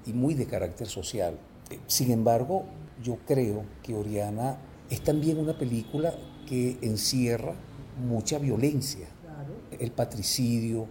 [0.06, 1.38] y muy de carácter social.
[1.86, 2.64] Sin embargo,
[3.02, 4.56] yo creo que Oriana
[4.90, 6.12] es también una película
[6.46, 7.54] que encierra
[8.06, 9.06] mucha violencia.
[9.78, 10.86] El patricidio,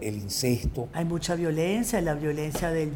[0.00, 0.88] el incesto.
[0.92, 2.92] Hay mucha violencia, la violencia del,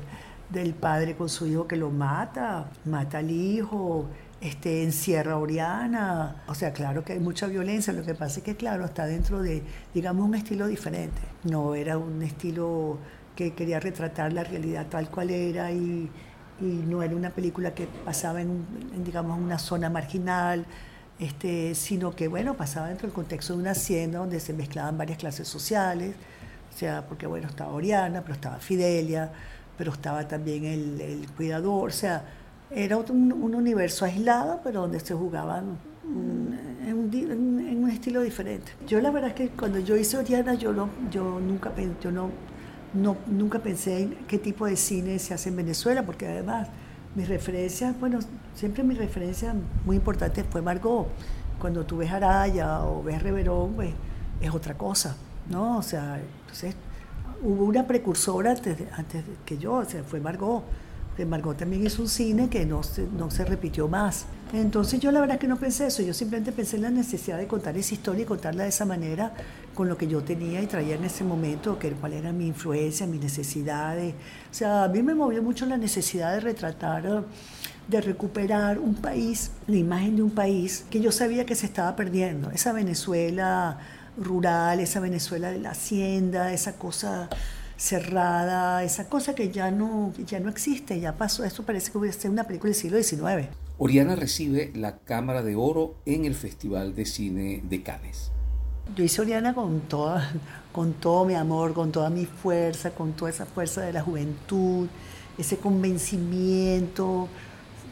[0.50, 4.06] del, padre con su hijo que lo mata, mata al hijo,
[4.40, 6.44] este, encierra a Oriana.
[6.46, 9.42] O sea, claro que hay mucha violencia, lo que pasa es que, claro, está dentro
[9.42, 11.20] de, digamos, un estilo diferente.
[11.44, 12.98] No era un estilo
[13.38, 16.10] que quería retratar la realidad tal cual era y,
[16.60, 18.66] y no era una película que pasaba en,
[19.04, 20.66] digamos, una zona marginal,
[21.20, 25.18] este, sino que, bueno, pasaba dentro del contexto de una hacienda donde se mezclaban varias
[25.18, 26.16] clases sociales,
[26.74, 29.30] o sea, porque, bueno, estaba Oriana, pero estaba Fidelia,
[29.76, 32.24] pero estaba también el, el cuidador, o sea,
[32.72, 38.72] era un, un universo aislado, pero donde se jugaban en un, en un, estilo diferente.
[38.88, 41.72] Yo la verdad es que cuando yo hice Oriana, yo, no, yo, nunca,
[42.02, 42.30] yo no,
[42.94, 46.68] no, nunca pensé en qué tipo de cine se hace en Venezuela, porque además
[47.14, 48.18] mis referencias, bueno,
[48.54, 51.08] siempre mi referencia muy importante fue Margot.
[51.60, 53.90] Cuando tú ves Araya o ves Reverón, pues
[54.40, 55.16] es otra cosa,
[55.50, 55.78] ¿no?
[55.78, 56.74] O sea, entonces
[57.42, 60.62] hubo una precursora antes, antes que yo, o sea, fue Margot.
[61.26, 64.26] Margot también hizo un cine que no se, no se repitió más.
[64.52, 67.46] Entonces yo la verdad que no pensé eso, yo simplemente pensé en la necesidad de
[67.46, 69.34] contar esa historia y contarla de esa manera
[69.74, 73.06] con lo que yo tenía y traía en ese momento, que cuál era mi influencia,
[73.06, 74.14] mis necesidades.
[74.50, 77.24] O sea, a mí me movió mucho la necesidad de retratar,
[77.88, 81.94] de recuperar un país, la imagen de un país que yo sabía que se estaba
[81.94, 83.78] perdiendo, esa Venezuela
[84.16, 87.28] rural, esa Venezuela de la hacienda, esa cosa
[87.76, 92.16] cerrada, esa cosa que ya no, ya no existe, ya pasó, esto parece que hubiera
[92.16, 93.48] sido una película del siglo XIX.
[93.78, 98.32] Oriana recibe la Cámara de Oro en el Festival de Cine de Cannes.
[98.96, 100.30] Yo hice Oriana con, toda,
[100.72, 104.88] con todo mi amor, con toda mi fuerza, con toda esa fuerza de la juventud,
[105.36, 107.28] ese convencimiento,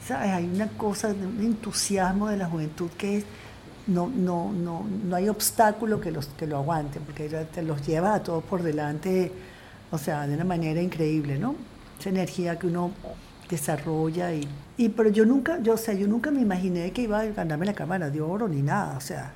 [0.04, 0.30] ¿sabes?
[0.30, 3.24] Hay una cosa, un entusiasmo de la juventud que
[3.86, 8.14] no, no, no, no hay obstáculo que, los, que lo aguante, porque te los lleva
[8.14, 9.30] a todos por delante
[9.90, 11.54] o sea, de una manera increíble, ¿no?
[11.98, 12.90] Esa energía que uno
[13.48, 17.20] desarrolla y, y pero yo nunca, yo, o sea, yo nunca me imaginé que iba
[17.20, 19.32] a ganarme la cámara de oro ni nada, o sea,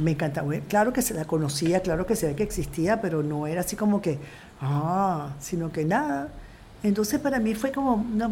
[0.00, 3.60] me encantaba, claro que se la conocía, claro que ve que existía, pero no era
[3.60, 4.18] así como que,
[4.60, 6.28] ah, sino que nada.
[6.82, 8.30] Entonces para mí fue como, una,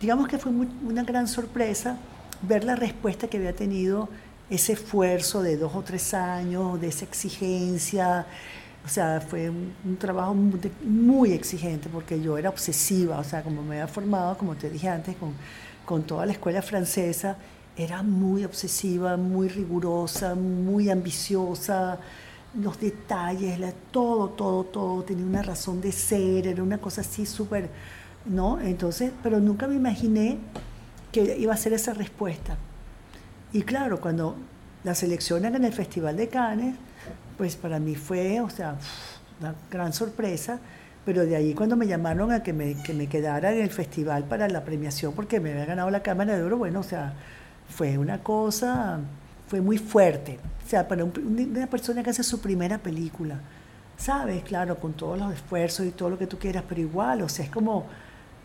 [0.00, 1.96] digamos que fue una gran sorpresa
[2.42, 4.08] ver la respuesta que había tenido
[4.48, 8.26] ese esfuerzo de dos o tres años, de esa exigencia,
[8.86, 13.80] o sea, fue un, trabajo muy, exigente porque yo era obsesiva, o sea, como me
[13.80, 15.32] había formado, como te dije antes, con,
[15.84, 17.36] con toda la escuela francesa,
[17.76, 21.98] era muy obsesiva, muy rigurosa, muy ambiciosa,
[22.54, 23.58] los detalles,
[23.90, 27.68] todo, todo, todo, tenía una razón de ser, era una cosa así súper,
[28.24, 28.60] ¿no?
[28.60, 30.38] Entonces, pero nunca me imaginé
[31.10, 32.56] que iba a ser esa respuesta.
[33.52, 34.36] Y claro, cuando
[34.84, 36.76] la seleccionan en el Festival de Cannes,
[37.36, 38.76] pues para mí fue, o sea,
[39.40, 40.58] una gran sorpresa,
[41.04, 44.24] pero de ahí cuando me llamaron a que me, que me quedara en el festival
[44.24, 47.14] para la premiación porque me había ganado la Cámara de Oro, bueno, o sea,
[47.68, 48.98] fue una cosa,
[49.48, 50.38] fue muy fuerte.
[50.64, 53.38] O sea, para una persona que hace su primera película,
[53.96, 54.42] ¿sabes?
[54.42, 57.44] Claro, con todos los esfuerzos y todo lo que tú quieras, pero igual, o sea,
[57.44, 57.86] es como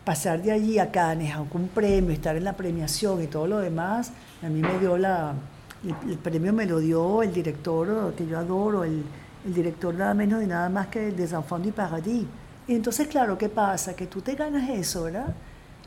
[0.04, 3.58] pasar de allí a Cannes, a un premio, estar en la premiación y todo lo
[3.58, 5.34] demás, a mí me dio la,
[5.84, 9.02] el, premio me lo dio el director que yo adoro, el,
[9.44, 12.24] el director nada menos y nada más que de Enfants du Paradis.
[12.68, 13.94] Y entonces, claro, ¿qué pasa?
[13.94, 15.34] Que tú te ganas eso, ¿verdad?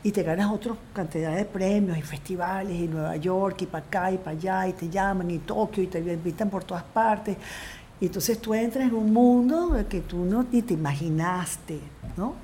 [0.02, 4.12] Y te ganas otra cantidad de premios y festivales, y Nueva York, y para acá,
[4.12, 7.36] y para allá, y te llaman, y Tokio, y te invitan por todas partes.
[7.98, 11.80] Y entonces tú entras en un mundo que tú no ni te imaginaste,
[12.16, 12.34] ¿no?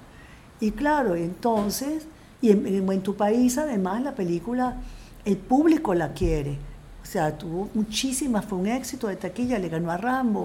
[0.61, 2.07] Y claro, entonces,
[2.41, 4.77] y en, en tu país además la película,
[5.25, 6.57] el público la quiere
[7.03, 10.45] o sea, tuvo muchísimas, fue un éxito de taquilla, le ganó a Rambo.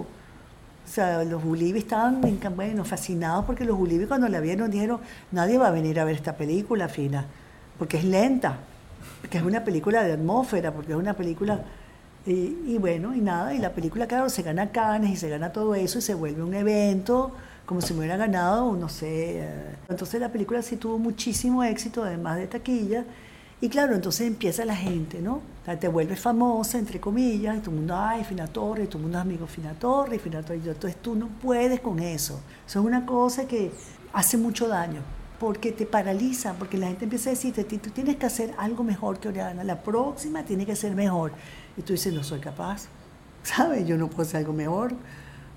[0.86, 2.22] O sea, los Ulibi estaban
[2.56, 5.00] bueno, fascinados porque los Ulibi cuando la vieron dijeron,
[5.32, 7.26] nadie va a venir a ver esta película, Fina,
[7.78, 8.58] porque es lenta,
[9.22, 11.62] porque es una película de atmósfera, porque es una película...
[12.26, 15.76] Y, bueno, y nada, y la película, claro, se gana canes y se gana todo
[15.76, 17.32] eso y se vuelve un evento
[17.66, 19.44] como si me hubiera ganado, no sé.
[19.44, 19.76] Eh.
[19.90, 23.04] Entonces la película sí tuvo muchísimo éxito, además de taquilla.
[23.60, 25.36] Y claro, entonces empieza la gente, ¿no?
[25.36, 28.88] O sea, te vuelves famosa, entre comillas, y todo el mundo, ay, Fina Torre, y
[28.88, 30.58] todo el mundo es amigo de Fina Torre, y Fina Torre.
[30.58, 32.40] Entonces tú no puedes con eso.
[32.68, 33.72] Eso es una cosa que
[34.14, 35.02] hace mucho daño,
[35.40, 39.20] porque te paraliza, porque la gente empieza a decirte, tú tienes que hacer algo mejor
[39.20, 41.32] que Oriana, la próxima tiene que ser mejor.
[41.76, 42.88] Y tú dices, no soy capaz,
[43.44, 43.88] ¿sabes?
[43.88, 44.94] Yo no puedo hacer algo mejor.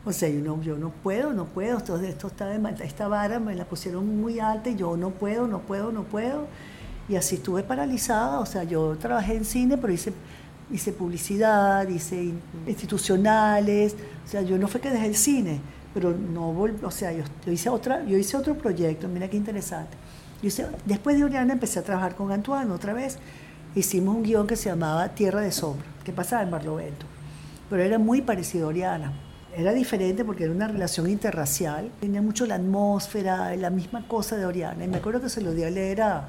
[0.07, 3.67] O sea, yo no, yo no puedo, no puedo, esto, está esta vara me la
[3.67, 6.47] pusieron muy alta y yo no puedo, no puedo, no puedo.
[7.11, 10.13] Y así estuve paralizada, o sea, yo trabajé en cine, pero hice,
[10.71, 12.33] hice publicidad, hice
[12.69, 15.61] institucionales, o sea, yo no fue que dejé el cine,
[15.93, 19.97] pero no volví, o sea, yo, hice otra, yo hice otro proyecto, mira qué interesante.
[20.87, 23.19] después de Oriana empecé a trabajar con Antoine otra vez,
[23.75, 27.07] hicimos un guion que se llamaba Tierra de Sombra, que pasaba en Barlovento,
[27.69, 29.13] pero era muy parecido a Oriana.
[29.57, 34.47] Era diferente porque era una relación interracial, tenía mucho la atmósfera, la misma cosa de
[34.47, 34.85] Oriana.
[34.85, 36.29] Y me acuerdo que se lo di a leer a,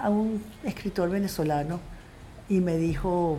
[0.00, 1.80] a un escritor venezolano
[2.48, 3.38] y me dijo,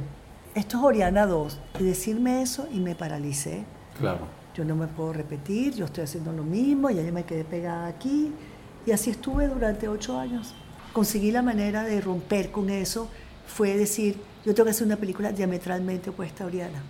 [0.55, 1.60] esto es Oriana 2.
[1.80, 3.66] Y decirme eso y me paralicé.
[3.97, 4.28] Claro.
[4.55, 7.88] Yo no me puedo repetir, yo estoy haciendo lo mismo, ya yo me quedé pegada
[7.88, 8.34] aquí.
[8.86, 10.53] Y así estuve durante ocho años.
[10.93, 13.10] conseguí la manera de romper con eso
[13.45, 16.82] fue decir, yo tengo que hacer una película diametralmente opuesta a Oriana.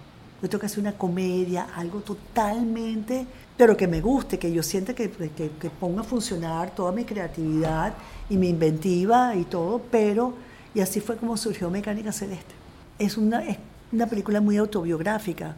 [0.41, 3.25] Yo tengo que hacer una comedia, algo totalmente,
[3.57, 7.93] pero que me guste, que yo sienta que, que, ponga a funcionar toda mi creatividad
[8.29, 10.33] y mi inventiva y todo, pero,
[10.73, 12.53] y así fue como surgió Mecánica Celeste.
[12.97, 13.57] Es una, es
[13.91, 15.55] una película muy autobiográfica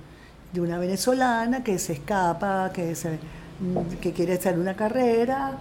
[0.51, 3.19] de una venezolana que se escapa, que, se,
[4.01, 5.59] que quiere hacer una carrera,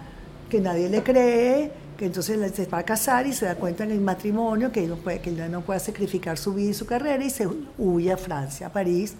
[0.49, 1.71] que nadie le cree,
[2.05, 5.19] entonces se va a casar y se da cuenta en el matrimonio que, no puede,
[5.19, 7.47] que no puede sacrificar su vida y su carrera y se
[7.77, 9.15] huye a Francia, a París,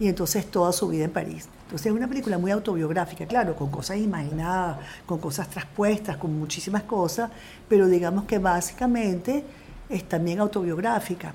[0.00, 1.48] y entonces toda su vida en París.
[1.64, 6.82] Entonces es una película muy autobiográfica, claro, con cosas imaginadas, con cosas traspuestas, con muchísimas
[6.82, 7.30] cosas,
[7.68, 9.44] pero digamos que básicamente
[9.88, 11.34] es también autobiográfica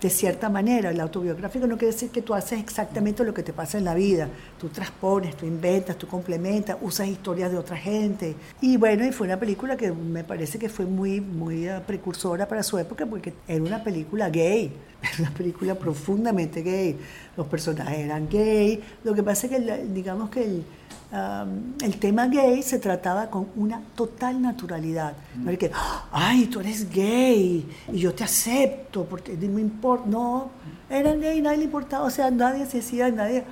[0.00, 0.90] de cierta manera.
[0.90, 3.94] El autobiográfico no quiere decir que tú haces exactamente lo que te pasa en la
[3.94, 4.28] vida.
[4.58, 8.34] Tú transpones, tú inventas, tú complementas, usas historias de otra gente.
[8.60, 12.46] Y bueno, y fue una película que me parece que fue muy, muy eh, precursora
[12.46, 14.72] para su época porque era una película gay,
[15.02, 16.96] era una película profundamente gay.
[17.36, 18.80] Los personajes eran gay.
[19.04, 20.64] Lo que pasa es que, digamos que el
[21.10, 25.14] el tema gay se trataba con una total naturalidad.
[25.36, 25.70] No era que,
[26.12, 30.04] ay, tú eres gay y yo te acepto porque no me importa.
[30.06, 30.50] No,
[30.90, 32.04] eran gay, nadie le importaba.
[32.04, 33.44] O sea, nadie se decía, nadie,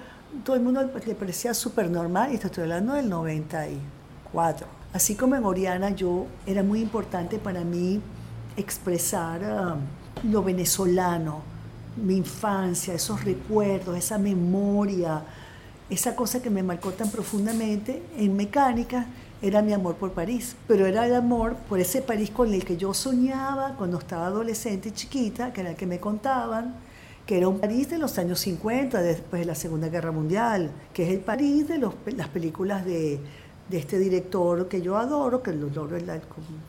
[0.44, 2.30] todo el mundo le parecía súper normal.
[2.32, 4.66] Y estoy hablando del 94.
[4.92, 8.00] Así como en Oriana, yo era muy importante para mí
[8.56, 9.76] expresar
[10.22, 11.42] lo venezolano,
[11.96, 15.22] mi infancia, esos recuerdos, esa memoria
[15.88, 19.06] esa cosa que me marcó tan profundamente en mecánica
[19.42, 22.76] era mi amor por París, pero era el amor por ese París con el que
[22.76, 26.74] yo soñaba cuando estaba adolescente y chiquita, que era el que me contaban,
[27.26, 31.04] que era un París de los años 50, después de la Segunda Guerra Mundial, que
[31.04, 33.20] es el París de las películas de,
[33.70, 36.08] este director que yo adoro, que lo adoro el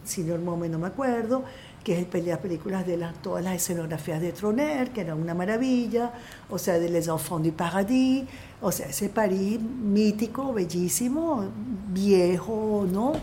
[0.03, 1.43] señor Mome, no me acuerdo,
[1.87, 6.11] que es las películas de todas las escenografías de Troner, que era una maravilla,
[6.49, 8.25] o sea, de Les Enfants du Paradis,
[8.59, 11.45] o sea, ese París mítico, bellísimo,
[11.93, 13.13] viejo, ¿no?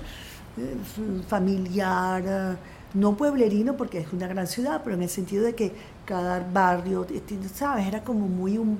[0.56, 0.76] Eh,
[1.28, 2.56] familiar,
[2.94, 5.72] no pueblerino porque es una gran ciudad, pero en el sentido de que
[6.06, 7.06] cada barrio,
[7.54, 7.86] ¿sabes?
[7.86, 8.78] Era como muy un...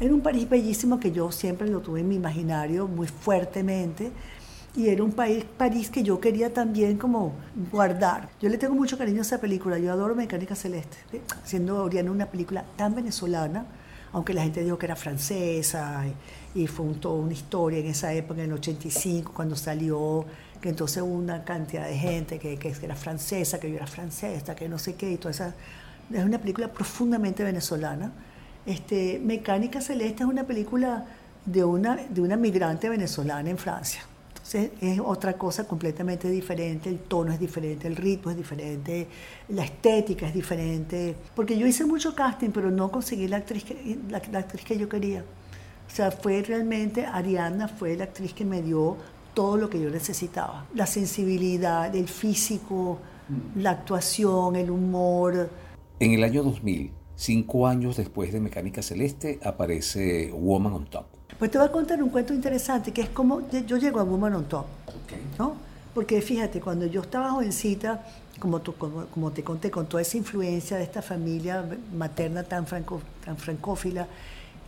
[0.00, 4.10] Era un París bellísimo que yo siempre lo tuve en mi imaginario muy fuertemente
[4.76, 7.32] y era un país, París que yo quería también como
[7.72, 8.28] guardar.
[8.40, 10.96] Yo le tengo mucho cariño a esa película, yo adoro Mecánica Celeste,
[11.44, 13.66] siendo Oriana una película tan venezolana,
[14.12, 16.04] aunque la gente dijo que era francesa
[16.54, 20.24] y, fue toda una historia en esa época, en el 85, cuando salió,
[20.60, 24.54] que entonces hubo una cantidad de gente que, que era francesa, que yo era francesa,
[24.54, 25.54] que no sé qué, y toda esa...
[26.12, 28.10] Es una película profundamente venezolana.
[28.66, 31.06] Este, Mecánica Celeste es una película
[31.46, 34.02] de una, de una migrante venezolana en Francia
[34.54, 39.06] es otra cosa completamente diferente, el tono es diferente, el ritmo es diferente,
[39.48, 41.14] la estética es diferente.
[41.34, 44.88] Porque yo hice mucho casting, pero no conseguí la actriz que, la, actriz que yo
[44.88, 45.24] quería.
[45.86, 48.96] O sea, fue realmente, Ariana fue la actriz que me dio
[49.34, 50.66] todo lo que yo necesitaba.
[50.74, 52.98] La sensibilidad, el físico,
[53.28, 53.60] mm.
[53.60, 55.50] la actuación, el humor.
[55.98, 61.50] En el año 2000, cinco años después de Mecánica Celeste, aparece Woman on Top pues
[61.50, 64.44] te voy a contar un cuento interesante, que es como yo llego a Woman on
[64.44, 64.66] Top,
[65.38, 65.56] ¿no?
[65.94, 68.04] Porque fíjate, cuando yo estaba jovencita,
[68.38, 71.64] como, tú, como, te conté, con toda esa influencia de esta familia
[71.96, 74.06] materna tan, franco, tan francófila,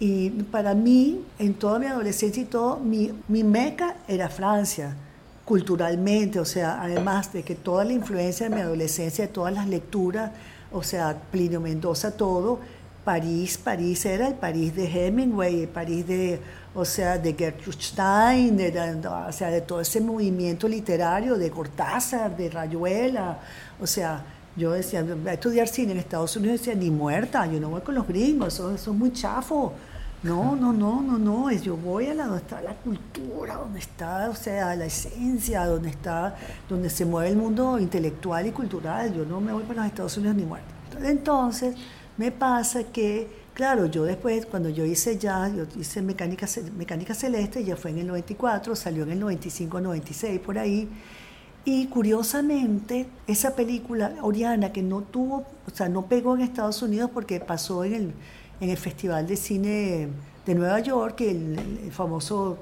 [0.01, 4.97] y para mí, en toda mi adolescencia y todo, mi, mi meca era Francia,
[5.45, 9.69] culturalmente, o sea, además de que toda la influencia de mi adolescencia, de todas las
[9.69, 10.31] lecturas,
[10.73, 12.61] o sea, Plinio Mendoza, todo,
[13.05, 16.41] París, París era el París de Hemingway, el París de
[16.75, 22.37] o sea, de Gertrude Stein, de, o sea, de todo ese movimiento literario, de Cortázar,
[22.37, 23.39] de Rayuela,
[23.81, 24.25] o sea,
[24.57, 27.83] yo decía, voy a estudiar cine en Estados Unidos, decía, ni muerta, yo no voy
[27.83, 29.73] con los gringos, eso, es muy chafo.
[30.23, 33.81] No, no, no, no, no, es yo voy a la donde está la cultura, donde
[33.81, 36.37] está, o sea, la esencia, donde está,
[36.69, 39.13] donde se mueve el mundo intelectual y cultural.
[39.13, 40.69] Yo no me voy para los Estados Unidos ni muerta.
[41.03, 41.75] Entonces,
[42.17, 47.63] me pasa que Claro, yo después, cuando yo hice ya, yo hice Mecánica, Mecánica Celeste,
[47.63, 50.89] ya fue en el 94, salió en el 95, 96, por ahí.
[51.67, 57.11] Y curiosamente, esa película, Oriana, que no tuvo, o sea, no pegó en Estados Unidos
[57.13, 58.13] porque pasó en el,
[58.61, 60.09] en el Festival de Cine
[60.47, 62.59] de Nueva York, el, el famoso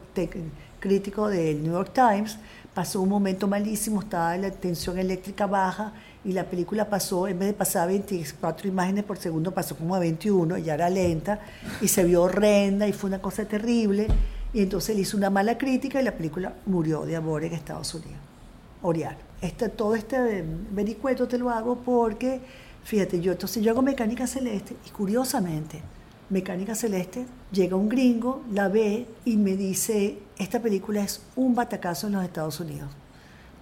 [0.81, 2.37] crítico del New York Times,
[2.75, 5.93] pasó un momento malísimo, estaba la tensión eléctrica baja
[6.25, 9.95] y la película pasó, en vez de pasar a 24 imágenes por segundo, pasó como
[9.95, 11.41] a 21, ya era lenta,
[11.81, 14.07] y se vio horrenda y fue una cosa terrible.
[14.53, 17.95] Y entonces le hizo una mala crítica y la película murió de amor en Estados
[17.95, 18.19] Unidos.
[18.83, 19.17] Oriar.
[19.41, 22.41] Este, todo este vericueto te lo hago porque,
[22.85, 25.81] fíjate, yo entonces yo hago Mecánica Celeste y curiosamente,
[26.29, 32.09] Mecánica Celeste, llega un gringo, la ve y me dice, esta película es un batacazo
[32.09, 32.91] en los Estados Unidos.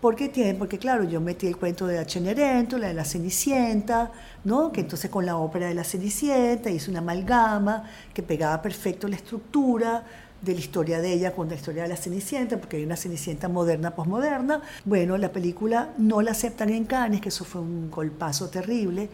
[0.01, 0.55] ¿Por qué tiene?
[0.55, 4.13] Porque claro, yo metí el cuento de la Cenerentola, la de la Cenicienta,
[4.45, 4.71] ¿no?
[4.71, 7.85] Que entonces con la ópera de la Cenicienta hice una amalgama
[8.15, 10.05] que pegaba perfecto la estructura
[10.41, 13.49] de la historia de ella con la historia de la Cenicienta, porque hay una Cenicienta
[13.49, 14.63] moderna, posmoderna.
[14.85, 19.09] Bueno, la película no la aceptan en Cannes, que eso fue un golpazo terrible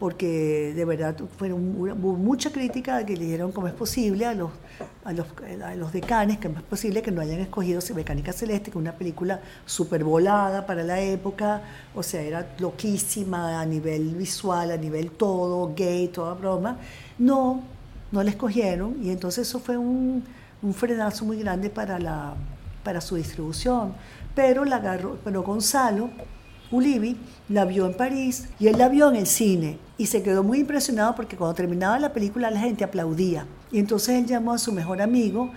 [0.00, 4.50] porque de verdad fueron, hubo mucha crítica que le dieron cómo es posible a los,
[5.04, 5.26] a los,
[5.62, 8.92] a los decanes, que es posible que no hayan escogido Mecánica Celeste, que es una
[8.92, 11.60] película súper volada para la época,
[11.94, 16.78] o sea, era loquísima a nivel visual, a nivel todo, gay, toda broma.
[17.18, 17.62] No,
[18.10, 20.24] no la escogieron y entonces eso fue un,
[20.62, 22.36] un frenazo muy grande para, la,
[22.82, 23.92] para su distribución.
[24.34, 26.08] Pero, la agarró, pero Gonzalo
[26.70, 27.16] Ulivi
[27.48, 30.60] la vio en París y él la vio en el cine y se quedó muy
[30.60, 33.46] impresionado porque cuando terminaba la película la gente aplaudía.
[33.72, 35.50] Y entonces él llamó a su mejor amigo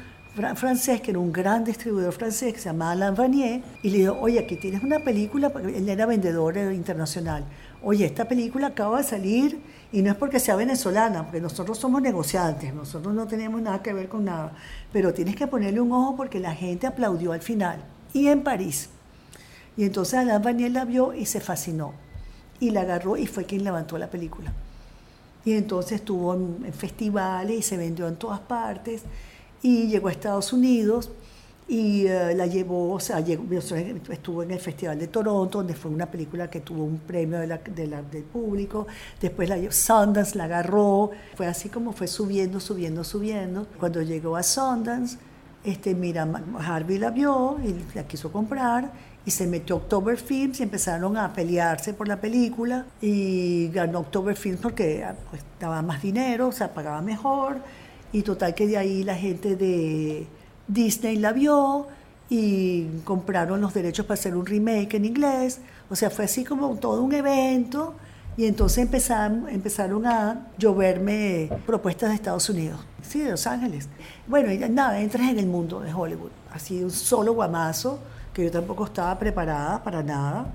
[0.55, 4.17] francés, que era un gran distribuidor francés que se llamaba Alain Vanier, y le dijo,
[4.19, 7.45] oye, aquí tienes una película, él era vendedor internacional,
[7.83, 9.61] oye, esta película acaba de salir
[9.91, 13.93] y no es porque sea venezolana, porque nosotros somos negociantes, nosotros no tenemos nada que
[13.93, 14.53] ver con nada,
[14.91, 17.83] pero tienes que ponerle un ojo porque la gente aplaudió al final.
[18.11, 18.89] Y en París,
[19.75, 21.93] y entonces Alain Vaniel la vio y se fascinó.
[22.59, 24.53] Y la agarró y fue quien levantó la película.
[25.45, 29.01] Y entonces estuvo en, festivales y se vendió en todas partes.
[29.61, 31.09] Y llegó a Estados Unidos
[31.67, 36.05] y eh, la llevó, o sea, estuvo en el Festival de Toronto, donde fue una
[36.05, 38.85] película que tuvo un premio de del público.
[39.19, 41.11] Después la Sundance la agarró.
[41.35, 43.67] Fue así como fue subiendo, subiendo, subiendo.
[43.79, 45.17] Cuando llegó a Sundance,
[45.63, 46.27] este, mira,
[46.59, 48.91] Harvey la vio y la quiso comprar
[49.25, 54.35] y se metió October Films y empezaron a pelearse por la película y ganó October
[54.35, 57.57] Films porque pues, daba más dinero, o sea, pagaba mejor
[58.11, 60.27] y total que de ahí la gente de
[60.67, 61.87] Disney la vio
[62.29, 65.59] y compraron los derechos para hacer un remake en inglés,
[65.89, 67.95] o sea, fue así como todo un evento
[68.35, 73.87] y entonces empezaron, empezaron a lloverme propuestas de Estados Unidos, sí, de Los Ángeles.
[74.27, 77.99] Bueno, y nada, entras en el mundo de Hollywood, así un solo guamazo
[78.33, 80.45] que yo tampoco estaba preparada para nada,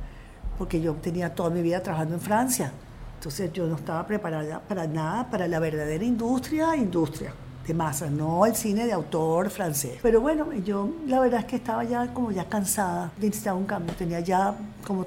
[0.58, 2.72] porque yo tenía toda mi vida trabajando en Francia.
[3.14, 7.32] Entonces yo no estaba preparada para nada para la verdadera industria, industria
[7.66, 9.98] de masa, no el cine de autor francés.
[10.02, 13.94] Pero bueno, yo la verdad es que estaba ya como ya cansada, necesitaba un cambio.
[13.94, 14.54] Tenía ya
[14.86, 15.06] como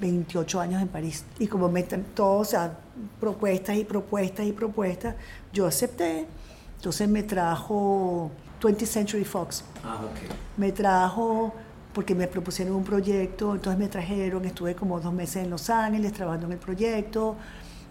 [0.00, 2.78] 28 años en París y como me todos, o sea,
[3.20, 5.14] propuestas y propuestas y propuestas,
[5.52, 6.26] yo acepté.
[6.76, 9.64] Entonces me trajo 20th Century Fox.
[9.84, 10.34] Ah, ok.
[10.56, 11.52] Me trajo
[12.00, 16.14] porque me propusieron un proyecto, entonces me trajeron, estuve como dos meses en Los Ángeles
[16.14, 17.36] trabajando en el proyecto,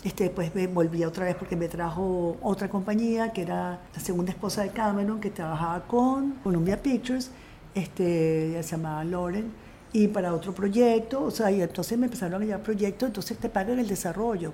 [0.03, 4.31] este, después me volví otra vez porque me trajo otra compañía que era la segunda
[4.31, 7.29] esposa de Cameron que trabajaba con Columbia Pictures,
[7.75, 9.51] este, se llamaba Lauren,
[9.93, 13.47] y para otro proyecto, o sea, y entonces me empezaron a llevar proyectos, entonces te
[13.47, 14.53] pagan el desarrollo,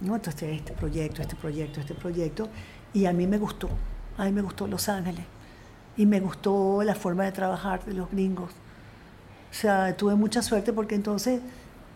[0.00, 0.14] ¿no?
[0.14, 2.48] Entonces este proyecto, este proyecto, este proyecto,
[2.94, 3.68] y a mí me gustó,
[4.16, 5.26] a mí me gustó Los Ángeles
[5.96, 8.50] y me gustó la forma de trabajar de los gringos.
[9.52, 11.40] O sea, tuve mucha suerte porque entonces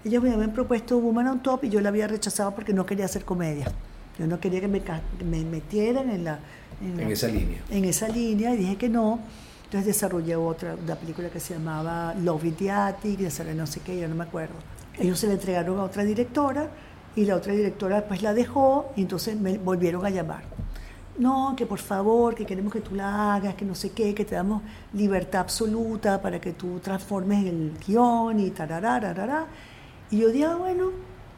[0.04, 3.06] ellos me habían propuesto Woman on Top y yo la había rechazado porque no quería
[3.06, 3.72] hacer comedia.
[4.18, 4.82] Yo no quería que me,
[5.24, 6.38] me metieran en la...
[6.82, 7.62] En, esa línea.
[7.70, 9.20] En esa línea y dije que no.
[9.64, 13.80] Entonces desarrollé otra, una película que se llamaba Love in the Attic, de no sé
[13.80, 14.54] qué, yo no me acuerdo.
[14.98, 16.68] Ellos se la entregaron a otra directora
[17.16, 20.44] y la otra directora pues la dejó y entonces me volvieron a llamar
[21.18, 24.24] no, que por favor, que queremos que tú la hagas, que no sé qué, que
[24.24, 24.62] te damos
[24.92, 29.46] libertad absoluta para que tú transformes el guion y tarará,
[30.10, 30.90] Y yo dije, ah, bueno,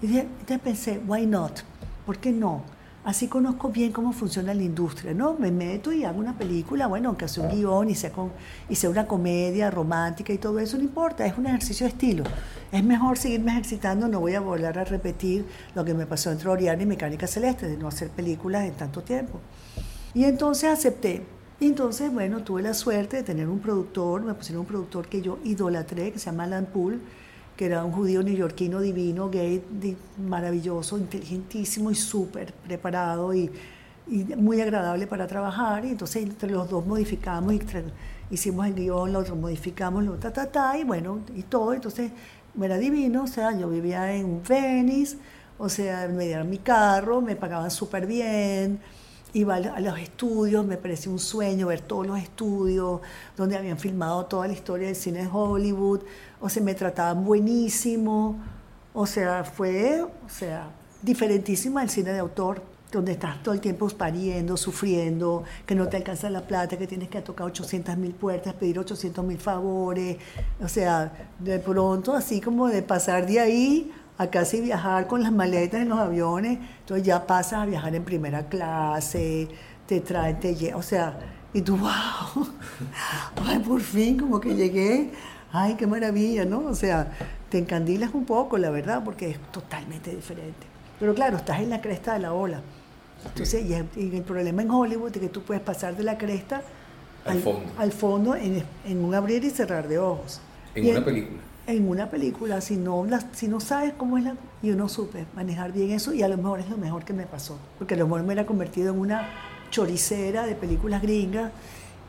[0.03, 1.61] y entonces pensé, why not?
[2.05, 2.63] ¿Por qué no?
[3.05, 5.35] Así conozco bien cómo funciona la industria, ¿no?
[5.35, 8.33] Me meto y hago una película, bueno, aunque sea un guion y sea, con,
[8.69, 12.25] y sea una comedia romántica y todo eso, no importa, es un ejercicio de estilo.
[12.71, 16.51] Es mejor seguirme ejercitando, no voy a volver a repetir lo que me pasó entre
[16.51, 19.41] Oriana y Mecánica Celeste, de no hacer películas en tanto tiempo.
[20.13, 21.25] Y entonces acepté.
[21.61, 25.23] Y entonces, bueno, tuve la suerte de tener un productor, me pusieron un productor que
[25.23, 26.99] yo idolatré, que se llama Alan Poole,
[27.57, 29.63] que era un judío neoyorquino divino, gay,
[30.19, 33.51] maravilloso, inteligentísimo y súper preparado y,
[34.07, 35.85] y, muy agradable para trabajar.
[35.85, 37.61] Y entonces entre los dos modificamos, y
[38.31, 41.75] hicimos el guion, lo otro modificamos, lo ta, ta, ta, y bueno, y todo.
[41.75, 42.13] Entonces
[42.61, 45.19] era divino, o sea, yo vivía en Venice,
[45.59, 48.81] o sea, me dieron mi carro, me pagaban súper bien
[49.33, 53.01] iba a los estudios, me parecía un sueño ver todos los estudios
[53.37, 56.01] donde habían filmado toda la historia del cine de Hollywood,
[56.41, 58.37] o sea, me trataban buenísimo,
[58.95, 60.71] o sea, fue, o sea,
[61.03, 65.99] diferentísima el cine de autor, donde estás todo el tiempo pariendo, sufriendo, que no te
[65.99, 70.17] alcanza la plata, que tienes que tocar 800 mil puertas, pedir 800 mil favores,
[70.61, 75.33] o sea, de pronto así como de pasar de ahí a casi viajar con las
[75.33, 79.49] maletas en los aviones, entonces ya pasas a viajar en primera clase,
[79.87, 81.19] te traen, te o sea,
[81.53, 82.49] y tú, wow,
[83.47, 85.13] ay, por fin, como que llegué,
[85.53, 86.61] ay, qué maravilla, ¿no?
[86.61, 87.13] O sea,
[87.51, 90.67] te encandilas un poco, la verdad, porque es totalmente diferente.
[90.99, 92.61] Pero claro, estás en la cresta de la ola.
[93.25, 93.75] Entonces, y,
[94.17, 96.63] el problema en Hollywood es que tú puedes pasar de la cresta
[97.25, 100.41] al, fondo, al fondo en, en, un abrir y cerrar de ojos.
[100.75, 104.37] En una película en una película, si no, si no sabes cómo es la...
[104.63, 107.27] Yo no supe manejar bien eso y a lo mejor es lo mejor que me
[107.27, 109.29] pasó, porque a lo mejor me hubiera convertido en una
[109.71, 111.53] choricera de películas gringas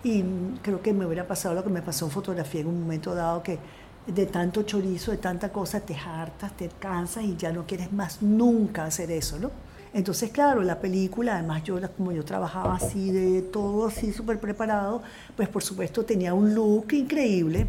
[0.01, 0.23] y
[0.61, 3.43] creo que me hubiera pasado lo que me pasó en fotografía en un momento dado
[3.43, 3.59] que
[4.07, 8.21] de tanto chorizo, de tanta cosa, te hartas, te cansas y ya no quieres más
[8.21, 9.51] nunca hacer eso, ¿no?
[9.93, 15.01] Entonces, claro, la película, además yo, como yo trabajaba así, de todo así súper preparado,
[15.35, 17.65] pues por supuesto tenía un look increíble.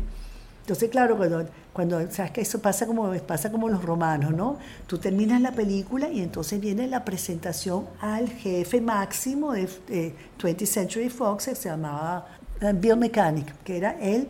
[0.62, 4.58] Entonces, claro, cuando cuando, sabes que eso pasa como, pasa como los romanos, ¿no?
[4.86, 9.68] Tú terminas la película y entonces viene la presentación al jefe máximo de,
[10.38, 12.26] 20th Century Fox, que se llamaba
[12.60, 14.28] eh, Bill Mechanic, que era él,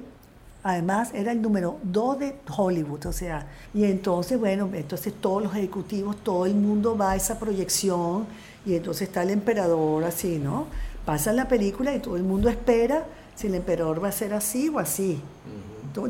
[0.63, 5.55] además era el número 2 de Hollywood, o sea, y entonces, bueno, entonces todos los
[5.55, 8.27] ejecutivos, todo el mundo va a esa proyección
[8.67, 10.67] y entonces está el emperador así, ¿no?
[11.05, 14.69] Pasa la película y todo el mundo espera si el emperador va a ser así
[14.69, 15.21] o así.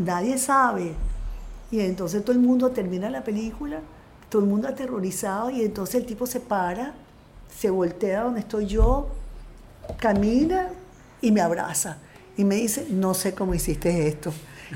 [0.01, 0.94] Nadie sabe,
[1.70, 3.80] y entonces todo el mundo termina la película,
[4.28, 6.94] todo el mundo aterrorizado y entonces el tipo se para,
[7.57, 9.09] se voltea donde estoy yo,
[9.98, 10.68] camina
[11.20, 11.98] y me abraza.
[12.41, 14.32] Y me dice, no sé cómo hiciste esto.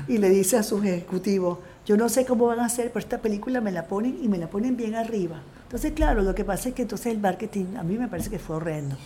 [0.07, 3.17] Y le dice a sus ejecutivos, yo no sé cómo van a hacer, pero esta
[3.17, 5.41] película me la ponen y me la ponen bien arriba.
[5.63, 8.37] Entonces, claro, lo que pasa es que entonces el marketing a mí me parece que
[8.37, 8.97] fue horrendo.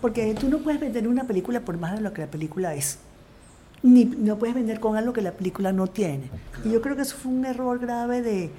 [0.00, 2.98] Porque tú no puedes vender una película por más de lo que la película es
[3.84, 6.30] ni no puedes vender con algo que la película no tiene.
[6.64, 8.50] Y yo creo que eso fue un error grave de,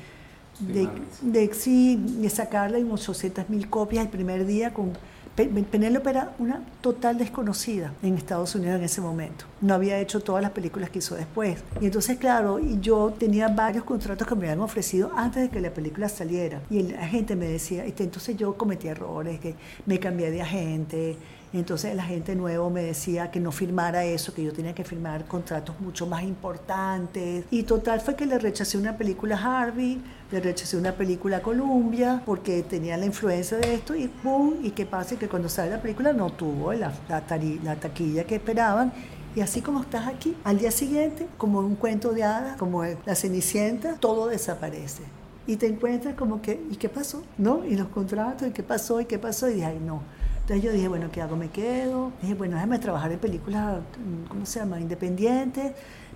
[0.60, 0.90] de,
[1.22, 4.94] de, de sacarle unos 800 mil copias el primer día con...
[5.36, 9.46] Penélope era una total desconocida en Estados Unidos en ese momento.
[9.62, 11.58] No había hecho todas las películas que hizo después.
[11.82, 15.72] Y entonces, claro, yo tenía varios contratos que me habían ofrecido antes de que la
[15.72, 16.62] película saliera.
[16.70, 19.56] Y la gente me decía, este, entonces yo cometí errores, que
[19.88, 21.18] me cambié de agente,
[21.60, 25.26] entonces la gente nuevo me decía que no firmara eso, que yo tenía que firmar
[25.26, 27.46] contratos mucho más importantes.
[27.52, 30.02] Y total fue que le rechacé una película a Harvey,
[30.32, 34.56] le rechacé una película a Columbia, porque tenía la influencia de esto y ¡pum!
[34.64, 38.92] Y qué pasa que cuando sale la película no tuvo la, la, taquilla que esperaban.
[39.36, 43.16] Y así como estás aquí, al día siguiente, como un cuento de hadas, como la
[43.16, 45.04] Cenicienta, todo desaparece.
[45.46, 47.22] Y te encuentras como que, ¿y qué pasó?
[47.38, 47.64] ¿No?
[47.64, 49.02] Y los contratos, ¿y qué pasó?
[49.02, 49.50] ¿Y qué pasó?
[49.50, 50.02] Y dije, ay, no
[50.44, 51.38] entonces yo dije, bueno, ¿qué hago?
[51.38, 52.12] ¿Me quedo?
[52.22, 53.80] Dije, bueno, déjame trabajar en películas,
[54.28, 54.78] ¿cómo se llama?
[54.78, 55.72] Independientes.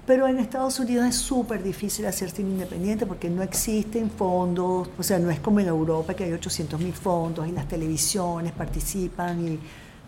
[0.05, 5.03] Pero en Estados Unidos es súper difícil hacer cine independiente porque no existen fondos, o
[5.03, 9.47] sea, no es como en Europa que hay 800 mil fondos y las televisiones participan
[9.47, 9.59] y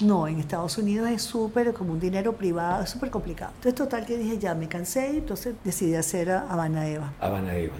[0.02, 3.52] no, en Estados Unidos es súper como un dinero privado, es súper complicado.
[3.56, 7.14] Entonces, total que dije, ya me cansé y entonces decidí hacer a Habana Eva.
[7.20, 7.76] Habana Eva.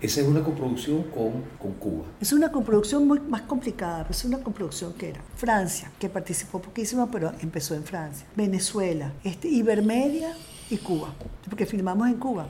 [0.00, 2.04] Esa es una coproducción con, con, Cuba.
[2.20, 7.08] Es una coproducción muy más complicada, es una coproducción que era Francia, que participó poquísimo,
[7.10, 8.26] pero empezó en Francia.
[8.36, 10.34] Venezuela, este, Ibermedia
[10.70, 11.12] y Cuba,
[11.44, 12.46] porque filmamos en Cuba.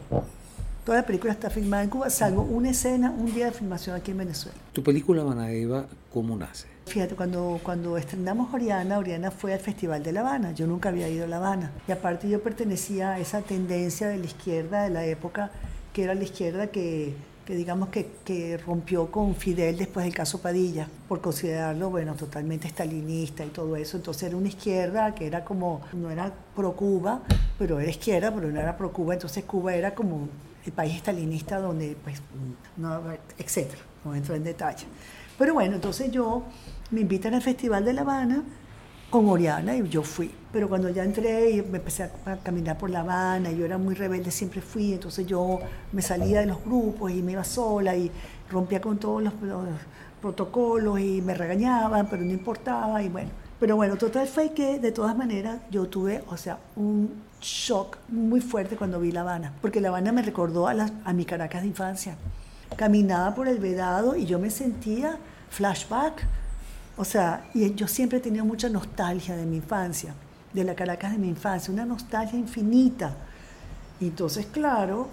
[0.84, 4.10] Toda la película está filmada en Cuba, salvo una escena, un día de filmación aquí
[4.10, 4.56] en Venezuela.
[4.72, 6.77] ¿Tu película Habana Eva cómo nace?
[6.88, 10.52] Fíjate, cuando, cuando estrenamos Oriana, Oriana fue al Festival de La Habana.
[10.52, 11.70] Yo nunca había ido a La Habana.
[11.86, 15.50] Y aparte yo pertenecía a esa tendencia de la izquierda de la época,
[15.92, 17.14] que era la izquierda que,
[17.44, 22.66] que digamos que, que, rompió con Fidel después del caso Padilla, por considerarlo, bueno, totalmente
[22.66, 23.98] estalinista y todo eso.
[23.98, 27.20] Entonces era una izquierda que era como, no era pro Cuba,
[27.58, 29.12] pero era izquierda, pero no era pro Cuba.
[29.12, 30.30] Entonces Cuba era como
[30.64, 32.22] el país estalinista donde, pues,
[32.78, 33.02] no,
[33.36, 33.82] etcétera.
[34.06, 34.86] No entro en detalle.
[35.38, 36.42] Pero bueno, entonces yo
[36.90, 38.42] me invitan al Festival de La Habana
[39.10, 40.30] con Oriana y yo fui.
[40.52, 43.94] Pero cuando ya entré y me empecé a, caminar por La Habana, yo era muy
[43.94, 45.60] rebelde, siempre fui, entonces yo
[45.92, 48.10] me salía de los grupos y me iba sola y
[48.50, 49.32] rompía con todos los,
[50.20, 53.30] protocolos y me regañaban, pero no importaba y bueno.
[53.60, 58.40] Pero bueno, total fue que de todas maneras yo tuve, o sea, un shock muy
[58.40, 60.74] fuerte cuando vi La Habana, porque La Habana me recordó a,
[61.04, 62.16] a mi Caracas de infancia.
[62.76, 65.18] Caminaba por el vedado y yo me sentía
[65.50, 66.26] flashback
[66.98, 70.14] O sea, y yo siempre he tenido mucha nostalgia de mi infancia,
[70.52, 73.14] de la Caracas de mi infancia, una nostalgia infinita.
[74.00, 75.08] Y entonces, claro,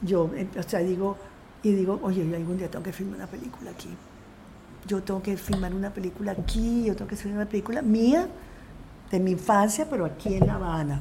[0.00, 1.16] yo, eh, o sea, digo,
[1.64, 3.88] y digo, oye, yo algún día tengo que filmar una película aquí.
[4.86, 8.28] Yo tengo que filmar una película aquí, yo tengo que filmar una película mía,
[9.10, 11.00] de mi infancia, pero aquí en La Habana.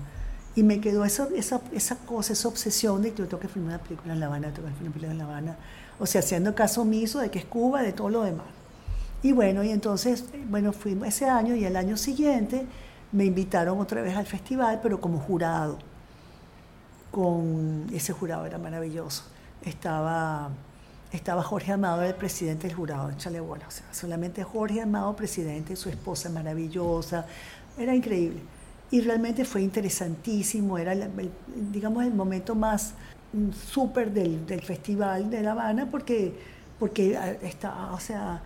[0.55, 3.75] Y me quedó esa, esa, esa cosa, esa obsesión de que yo tengo que filmar
[3.75, 5.57] una película en La Habana, tengo que filmar una película en La Habana.
[5.99, 8.56] O sea, haciendo caso omiso de que es Cuba, de todo lo demás.
[9.23, 12.65] Y bueno, y entonces, bueno, fuimos ese año y el año siguiente
[13.11, 15.79] me invitaron otra vez al festival, pero como jurado.
[17.11, 19.23] Con ese jurado era maravilloso.
[19.63, 20.49] Estaba,
[21.11, 23.67] estaba Jorge Amado, el presidente del jurado, échale bola.
[23.67, 27.25] O sea, solamente Jorge Amado, presidente, su esposa maravillosa.
[27.77, 28.41] Era increíble.
[28.91, 30.77] Y realmente fue interesantísimo.
[30.77, 30.93] Era,
[31.71, 32.93] digamos, el momento más
[33.33, 36.33] mm, súper del, del, Festival de La Habana porque,
[36.77, 38.41] porque ah, está, o sea,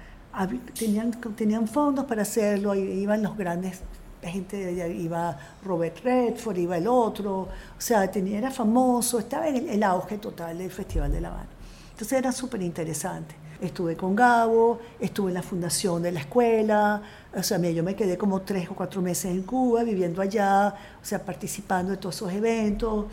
[0.77, 3.81] tenían, tenían fondos para hacerlo, iban los grandes
[4.29, 9.83] gente iba Robert Redford, iba el otro, o sea, tenía, era famoso, estaba en el,
[9.83, 11.49] auge total del Festival de La Habana.
[11.91, 13.35] Entonces era súper interesante.
[13.59, 17.01] Estuve con Gabo, estuve en la fundación de la escuela,
[17.35, 21.05] o sea, yo me quedé como tres o cuatro meses en Cuba, viviendo allá, o
[21.05, 23.05] sea, participando de todos esos eventos.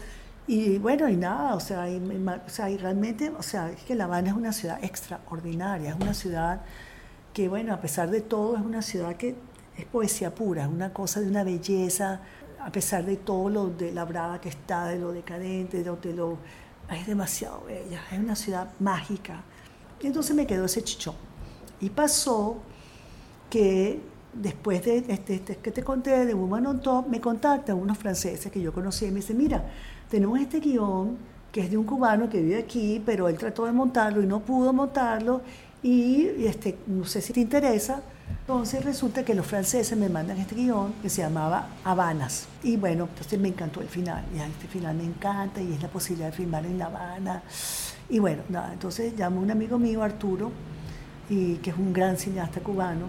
[0.47, 4.05] Y bueno, y nada, o sea, o sea, y realmente, o sea, es que La
[4.05, 6.63] Habana es una ciudad extraordinaria, es una ciudad
[7.39, 9.37] que, bueno, a pesar de todo, es una ciudad que
[9.77, 12.21] es poesía pura, es una cosa de una belleza,
[12.59, 15.95] a pesar de todo lo de la brava que está, de lo decadente, de lo,
[15.99, 16.37] de lo
[16.91, 19.45] es demasiado bella, es una ciudad mágica.
[20.01, 21.15] Y entonces me quedó ese chichón.
[21.81, 22.57] Y pasó
[23.49, 24.01] que
[24.33, 28.51] después de este, este que te conté de Woman on Top, me contactan unos franceses
[28.51, 29.65] que yo conocí y me dicen, mira,
[30.11, 31.17] tenemos este guion
[31.53, 34.41] que es de un cubano que vive aquí, pero él trató de montarlo y no
[34.41, 35.41] pudo montarlo
[35.83, 38.03] y este, no sé si te interesa.
[38.41, 42.49] Entonces resulta que los franceses me mandan este guion que se llamaba Habanas.
[42.63, 44.25] Y bueno, entonces me encantó el final.
[44.35, 47.43] Y este final me encanta y es la posibilidad de filmar en La Habana.
[48.09, 50.51] Y bueno, nada, entonces llamo a un amigo mío, Arturo,
[51.29, 53.07] y, que es un gran cineasta cubano.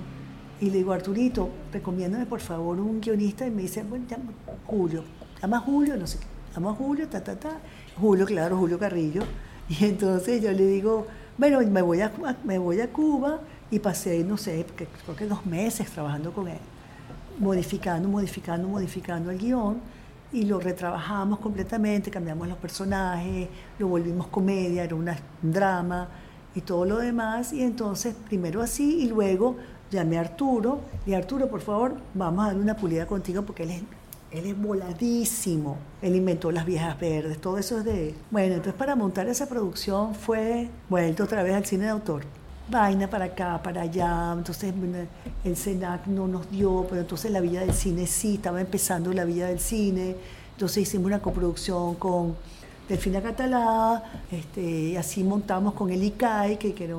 [0.59, 3.47] Y le digo, Arturito, recomiéndame por favor un guionista.
[3.47, 4.33] Y me dice, bueno, llama
[4.65, 5.05] Julio.
[5.41, 6.25] Llama Julio, no sé qué.
[6.53, 7.59] Llama Julio, ta, ta, ta.
[7.97, 9.23] Julio, claro, Julio Carrillo.
[9.69, 11.07] Y entonces yo le digo,
[11.39, 12.11] bueno, me voy a,
[12.43, 13.39] me voy a Cuba
[13.71, 16.57] y pasé, no sé, creo que dos meses trabajando con él,
[17.39, 19.77] modificando, modificando, modificando el guion
[20.33, 23.47] y lo retrabajamos completamente, cambiamos los personajes,
[23.79, 25.09] lo volvimos comedia, era un
[25.41, 26.09] drama
[26.53, 27.53] y todo lo demás.
[27.53, 29.55] Y entonces, primero así y luego
[29.89, 33.71] llamé a Arturo y Arturo, por favor, vamos a dar una pulida contigo porque él
[33.71, 33.83] es
[34.31, 35.77] él es voladísimo.
[36.01, 38.15] Él inventó las viejas verdes, todo eso es de él.
[38.31, 42.23] Bueno, entonces para montar esa producción fue vuelto otra vez al cine de autor.
[42.69, 44.33] Vaina para acá, para allá.
[44.37, 44.73] Entonces
[45.43, 49.25] el SENAC no nos dio, pero entonces la Villa del Cine sí, estaba empezando la
[49.25, 50.15] Villa del Cine.
[50.51, 52.35] Entonces hicimos una coproducción con
[52.87, 56.95] Delfina Catalá, este, así montamos con el ICAI, que, que era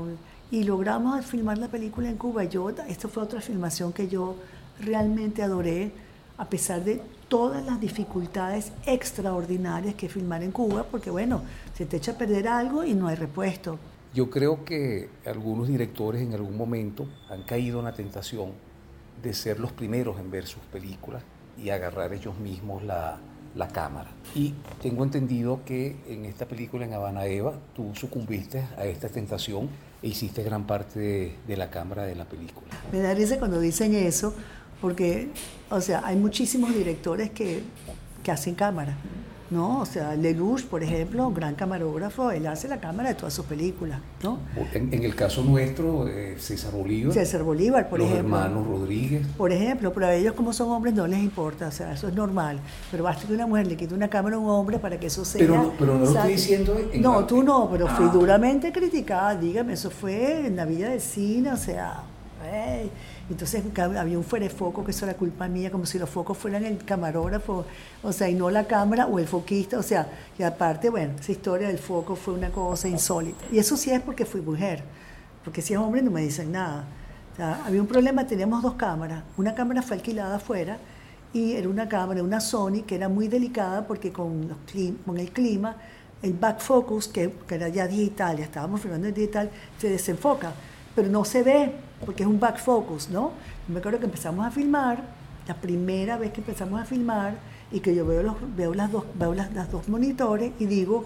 [0.53, 2.45] y logramos filmar la película en Cuba.
[2.45, 4.37] Yo, esto fue otra filmación que yo
[4.81, 5.93] realmente adoré,
[6.37, 11.43] a pesar de todas las dificultades extraordinarias que filmar en Cuba, porque bueno,
[11.75, 13.79] se te echa a perder algo y no hay repuesto.
[14.13, 18.51] Yo creo que algunos directores en algún momento han caído en la tentación
[19.23, 21.23] de ser los primeros en ver sus películas
[21.57, 23.21] y agarrar ellos mismos la,
[23.55, 24.11] la cámara.
[24.35, 29.69] Y tengo entendido que en esta película, en Habana Eva, tú sucumbiste a esta tentación
[30.03, 32.67] e hiciste gran parte de, de la cámara de la película.
[32.91, 34.35] Me da risa cuando dicen eso,
[34.81, 35.29] porque,
[35.71, 37.63] o sea, hay muchísimos directores que,
[38.23, 38.97] que hacen cámara,
[39.51, 39.81] ¿no?
[39.81, 44.01] O sea, Lelouch, por ejemplo, gran camarógrafo, él hace la cámara de todas sus películas,
[44.23, 44.39] ¿no?
[44.73, 47.13] En, el caso nuestro, eh, César Bolívar.
[47.13, 48.23] César Bolívar, por ejemplo.
[48.23, 49.27] Los hermanos Rodríguez.
[49.37, 52.15] Por ejemplo, pero a ellos como son hombres no les importa, o sea, eso es
[52.15, 52.61] normal.
[52.91, 55.25] Pero basta que una mujer le quite una cámara a un hombre para que eso
[55.25, 55.41] sea...
[55.41, 56.77] Pero, pero no lo estoy diciendo...
[56.93, 58.13] En no, tú no, pero fui ah.
[58.13, 62.05] duramente criticada, dígame, eso fue en la vida del cine, o sea...
[63.31, 66.37] Entonces había un fuera de foco, que eso era culpa mía, como si los focos
[66.37, 67.65] fueran el camarógrafo,
[68.03, 71.31] o sea, y no la cámara o el foquista, o sea, y aparte, bueno, esa
[71.31, 73.45] historia del foco fue una cosa insólita.
[73.53, 74.83] Y eso sí es porque fui mujer,
[75.45, 76.85] porque si es hombre no me dicen nada.
[77.33, 80.79] O sea, había un problema, teníamos dos cámaras, una cámara fue alquilada afuera
[81.33, 84.59] y era una cámara, una Sony, que era muy delicada porque con, los
[85.07, 85.77] con el clima,
[86.21, 90.53] el back focus, que, que era ya digital, ya estábamos filmando en digital, se desenfoca
[90.95, 91.73] pero no se ve
[92.05, 93.33] porque es un back focus, ¿no?
[93.69, 95.03] me acuerdo que empezamos a filmar,
[95.47, 97.35] la primera vez que empezamos a filmar
[97.73, 101.05] y que yo veo, los, veo, las, dos, las, dos monitores y digo,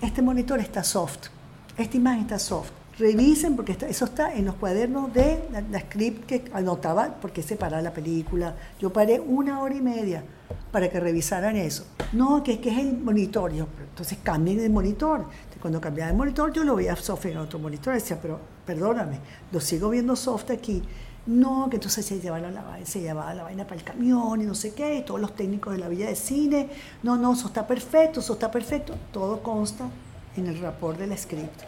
[0.00, 1.28] este monitor está soft,
[1.76, 2.70] esta imagen está soft.
[2.98, 7.92] revisen, porque eso está en los cuadernos de la, script que anotaba, porque separaba la
[7.92, 8.54] película.
[8.80, 10.24] Yo paré una hora y media
[10.72, 11.86] para que revisaran eso.
[12.12, 13.52] No, que, que es el monitor.
[13.52, 15.26] entonces cambien el monitor.
[15.66, 17.92] Cuando cambiaba el monitor, yo lo veía soft en otro monitor.
[17.92, 19.18] Decía, pero perdóname,
[19.50, 20.80] lo sigo viendo soft aquí.
[21.26, 24.54] No, que entonces se llevaba la, se llevaba la vaina para el camión y no
[24.54, 26.68] sé qué, y todos los técnicos de la villa de cine.
[27.02, 28.94] No, no, eso está perfecto, eso está perfecto.
[29.12, 29.88] Todo consta
[30.36, 31.62] en el rapport del script.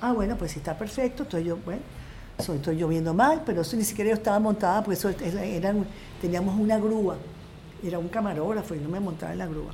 [0.00, 1.82] Ah, bueno, pues si está perfecto, entonces yo, bueno,
[2.36, 5.86] estoy yo viendo mal, pero eso ni siquiera yo estaba montada, porque eso eran,
[6.20, 7.18] teníamos una grúa,
[7.84, 9.70] era un camarógrafo y no me montaba en la grúa.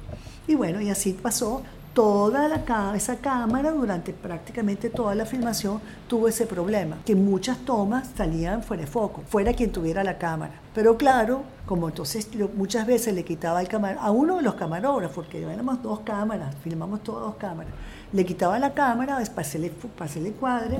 [0.46, 1.62] Y bueno, y así pasó
[1.92, 8.62] toda esa cámara durante prácticamente toda la filmación tuvo ese problema, que muchas tomas salían
[8.62, 10.52] fuera de foco, fuera quien tuviera la cámara.
[10.74, 15.26] Pero claro, como entonces muchas veces le quitaba el cámara a uno de los camarógrafos,
[15.26, 17.72] porque éramos dos cámaras, filmamos todas dos cámaras,
[18.12, 20.78] le quitaba la cámara, para hacerle, para cuadre,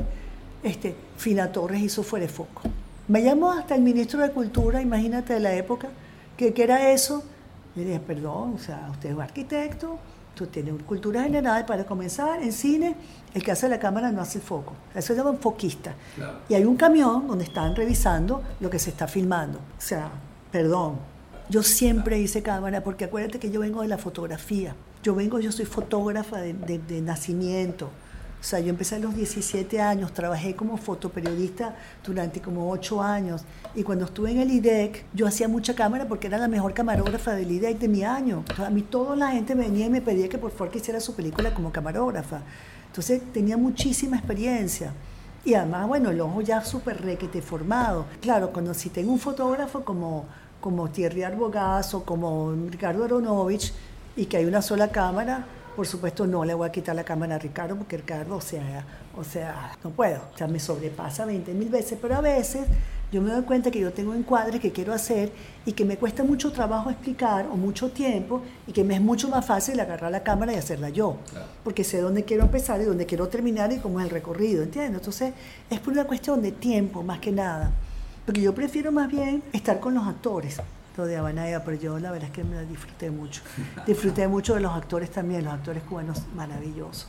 [0.63, 2.63] este, Fina Torres hizo fuera de foco.
[3.09, 5.89] Me llamó hasta el ministro de Cultura, imagínate de la época,
[6.37, 7.25] que, que era eso.
[7.75, 9.99] Le dije, perdón, o sea, usted es arquitecto,
[10.41, 12.97] tú tienes cultura general para comenzar en cine,
[13.35, 14.73] el que hace la cámara no hace el foco.
[14.95, 15.95] Eso se llama un foquista.
[16.49, 19.59] Y hay un camión donde están revisando lo que se está filmando.
[19.59, 20.11] O sea,
[20.51, 20.97] perdón,
[21.51, 24.75] yo siempre hice cámara porque acuérdate que yo vengo de la fotografía.
[25.03, 27.91] Yo vengo, yo soy fotógrafa de, de nacimiento.
[28.41, 33.43] O sea, yo empecé a los 17 años, trabajé como fotoperiodista durante como 8 años.
[33.75, 37.33] Y cuando estuve en el IDEC, yo hacía mucha cámara porque era la mejor camarógrafa
[37.33, 38.43] del IDEC de mi año.
[38.57, 41.15] a mí toda la gente venía y me pedía que por favor que hiciera su
[41.15, 42.41] película como camarógrafa.
[42.87, 44.95] Entonces tenía muchísima experiencia.
[45.45, 48.07] Y además, bueno, el ojo ya súper requete formado.
[48.23, 50.25] Claro, cuando si tengo un fotógrafo como,
[50.63, 53.73] como Thierry Arbogaz o como Ricardo Aronovich
[54.17, 55.47] y que hay una sola cámara,
[55.77, 58.85] por supuesto, no le voy a quitar la cámara a Ricardo, porque Ricardo, o sea,
[59.17, 60.21] o sea, no puedo.
[60.35, 62.67] O sea, me sobrepasa 20 mil veces, pero a veces
[63.13, 65.33] yo me doy cuenta que yo tengo encuadres que quiero hacer
[65.67, 69.29] y que me cuesta mucho trabajo explicar o mucho tiempo y que me es mucho
[69.29, 71.17] más fácil agarrar la cámara y hacerla yo.
[71.65, 74.95] Porque sé dónde quiero empezar y dónde quiero terminar y cómo es el recorrido, ¿entiendes?
[74.95, 75.35] Entonces,
[75.69, 77.73] es por una cuestión de tiempo más que nada.
[78.27, 80.61] Porque yo prefiero más bien estar con los actores
[81.07, 83.43] de Abanaya, pero yo la verdad es que me disfruté mucho.
[83.87, 87.09] Disfruté mucho de los actores también, los actores cubanos maravillosos.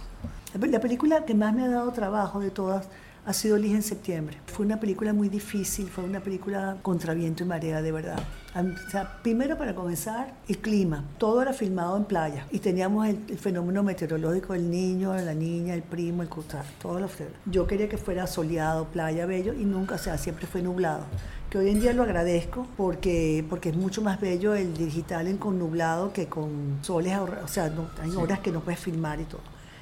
[0.60, 2.88] La película que más me ha dado trabajo de todas
[3.26, 4.38] ha sido Lija en septiembre.
[4.48, 8.20] Fue una película muy difícil, fue una película contra viento y marea, de verdad.
[8.56, 11.06] O sea, primero para comenzar, el clima.
[11.18, 15.84] Todo era filmado en playa y teníamos el, fenómeno meteorológico del niño, la niña, el
[15.84, 17.10] primo, el cruzar, todo lo
[17.46, 21.06] Yo quería que fuera soleado, playa, bello y nunca, o sea, siempre fue nublado
[21.50, 25.36] que hoy en día lo agradezco porque, porque es mucho más bello el digital en
[25.38, 27.70] con nublado que con soles, o sea,
[28.02, 29.42] hay horas que no puedes filmar y todo.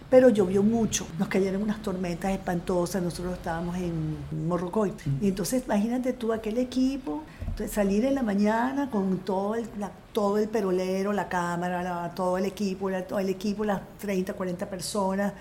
[0.10, 4.92] Pero llovió mucho, nos cayeron unas tormentas espantosas, nosotros estábamos en Morrocoy.
[5.22, 7.24] Y entonces imagínate tú aquel equipo,
[7.68, 9.68] salir en la mañana con todo el,
[10.12, 15.34] todo el perolero, la cámara, todo el equipo, todo el equipo, las 30, 40 personas,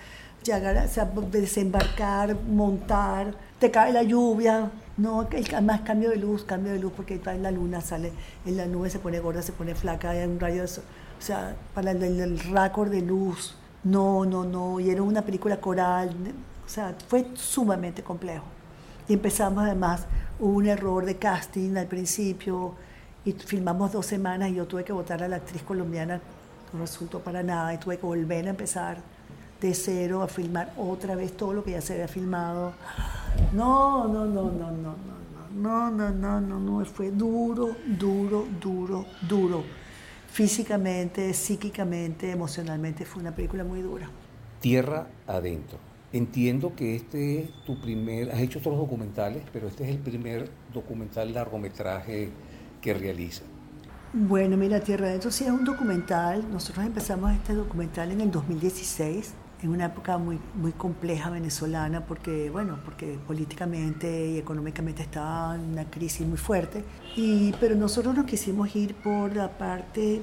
[0.45, 0.87] llegar, a
[1.31, 5.29] desembarcar, montar, te cae la lluvia, no,
[5.63, 8.13] más cambio de luz, cambio de luz, porque en la luna sale,
[8.45, 11.57] en la nube se pone gorda, se pone flaca, hay un rayo de O sea,
[11.75, 13.55] para el, el récord de luz,
[13.85, 16.11] no, no, no, y era una película coral,
[16.65, 18.45] o sea, fue sumamente complejo.
[19.09, 20.07] Y empezamos además,
[20.39, 22.75] hubo un error de casting al principio,
[23.25, 26.21] y filmamos dos semanas y yo tuve que votar a la actriz colombiana,
[26.73, 28.99] no resultó para nada, y tuve que volver a empezar
[29.61, 32.73] de cero a filmar otra vez todo lo que ya se había filmado.
[33.53, 34.95] No, no, no, no, no,
[35.55, 39.65] no, no, no, no, no, no, fue duro, duro, duro, duro.
[40.29, 44.09] Físicamente, psíquicamente, emocionalmente, fue una película muy dura.
[44.61, 45.79] Tierra adentro.
[46.13, 50.49] Entiendo que este es tu primer, has hecho otros documentales, pero este es el primer
[50.73, 52.31] documental largometraje
[52.81, 53.43] que realiza.
[54.13, 56.51] Bueno, mira, Tierra Adentro sí es un documental.
[56.51, 62.51] Nosotros empezamos este documental en el 2016 en una época muy, muy compleja venezolana porque,
[62.51, 66.85] bueno, porque políticamente y económicamente estaba en una crisis muy fuerte.
[67.17, 70.23] Y, pero nosotros nos quisimos ir por la parte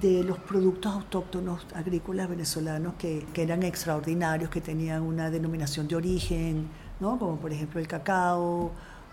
[0.00, 5.96] de los productos autóctonos agrícolas venezolanos que, que eran extraordinarios, que tenían una denominación de
[5.96, 6.68] origen,
[7.00, 7.18] ¿no?
[7.18, 8.70] como por ejemplo el cacao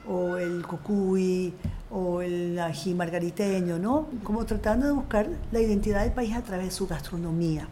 [0.08, 1.54] o el cocuy
[1.92, 4.08] o el ají margariteño, ¿no?
[4.24, 7.68] como tratando de buscar la identidad del país a través de su gastronomía.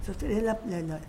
[0.00, 1.00] Entonces, la, la,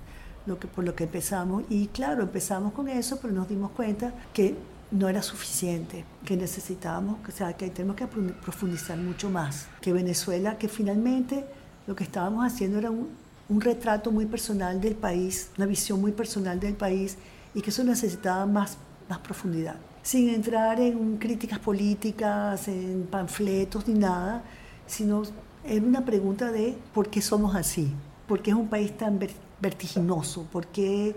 [0.46, 1.64] lo que, por lo que empezamos.
[1.70, 4.56] Y claro, empezamos con eso, pero nos dimos cuenta que
[4.92, 9.68] no era suficiente, que necesitábamos, o sea, que tenemos que profundizar mucho más.
[9.82, 11.46] Que Venezuela, que finalmente
[11.88, 13.10] lo que estábamos haciendo era un,
[13.50, 17.18] un retrato muy personal del país, una visión muy personal del país
[17.54, 18.78] y que eso necesitaba más,
[19.10, 19.76] más profundidad.
[20.02, 24.44] Sin entrar en críticas políticas, en panfletos ni nada,
[24.86, 25.24] sino
[25.64, 27.92] en una pregunta de por qué somos así,
[28.28, 29.18] por qué es un país tan
[29.64, 31.16] vertiginoso, por qué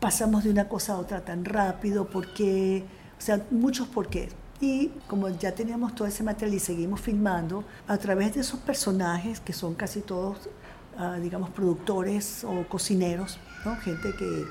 [0.00, 2.84] pasamos de una cosa a otra tan rápido, por qué,
[3.18, 4.30] o sea, muchos por qué.
[4.60, 9.40] Y como ya teníamos todo ese material y seguimos filmando, a través de esos personajes,
[9.40, 10.48] que son casi todos,
[10.96, 13.76] ah, digamos, productores o cocineros, ¿no?
[13.76, 14.44] gente que,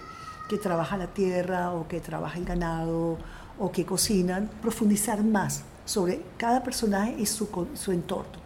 [0.50, 3.18] que trabaja la tierra o que trabaja el ganado
[3.58, 8.40] o que cocinan, profundizar más sobre cada personaje y su, su entorno.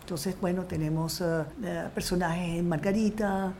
[0.00, 1.46] Entonces, bueno, tenemos ah,
[1.94, 3.52] personajes en Margarita,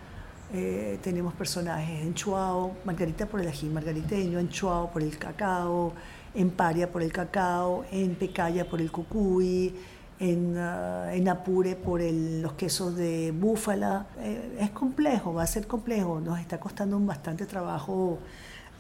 [0.52, 5.92] eh, tenemos personajes en Chuao, Margarita por el ají margariteño, en Chuao por el cacao,
[6.34, 9.74] en Paria por el cacao, en Pecaya por el cucuy,
[10.18, 14.06] en, ah, Apure por los quesos de búfala.
[14.18, 18.18] Eh, es complejo, va a ser complejo, nos está costando un bastante trabajo,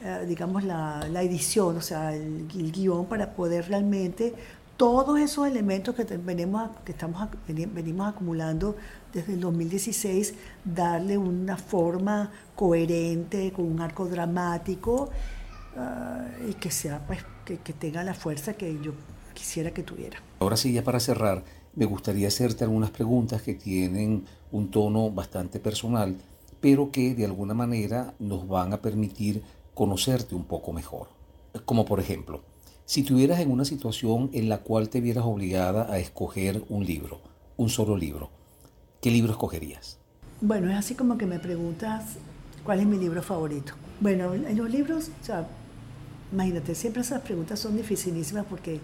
[0.02, 4.34] eh, digamos, la, la, edición, o sea, el, el, guion para poder realmente
[4.80, 8.76] todos esos elementos que, venimos, que estamos, venimos acumulando
[9.12, 10.32] desde el 2016,
[10.64, 15.10] darle una forma coherente, con un arco dramático
[15.76, 18.92] ah, y que sea pues que, tenga la fuerza que yo
[19.34, 20.16] quisiera que tuviera.
[20.38, 25.60] Ahora sí, ya para cerrar, me gustaría hacerte algunas preguntas que tienen un tono bastante
[25.60, 26.16] personal,
[26.58, 29.42] pero que de alguna manera nos van a permitir
[29.74, 31.08] conocerte un poco mejor.
[31.66, 32.40] Como por ejemplo,
[32.90, 37.20] si tuvieras en una situación en la cual te vieras obligada a escoger un libro,
[37.56, 38.30] un solo libro,
[39.00, 39.98] ¿qué libro escogerías?
[40.40, 42.16] Bueno, es así como que me preguntas
[42.64, 43.74] cuál es mi libro favorito.
[44.00, 45.46] Bueno, en los libros, o sea,
[46.32, 48.80] Imagínate, siempre esas preguntas son dificilísimas porque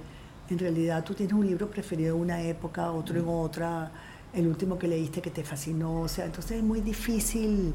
[0.51, 3.91] en realidad tú tienes un libro preferido en una época, otro en otra,
[4.33, 7.75] el último que leíste que te fascinó, o sea, entonces es muy difícil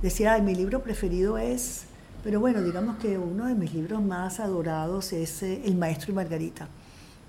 [0.00, 1.84] decir, ay, mi libro preferido es,
[2.26, 6.14] pero bueno, digamos que uno de mis libros más adorados es eh, El Maestro y
[6.16, 6.66] Margarita,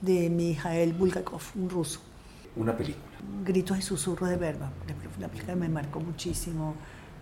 [0.02, 2.00] de Mijael Bulgakov, un ruso.
[2.56, 3.06] Una película.
[3.46, 4.72] Gritos y susurros de verba,
[5.20, 6.74] la película me marcó muchísimo,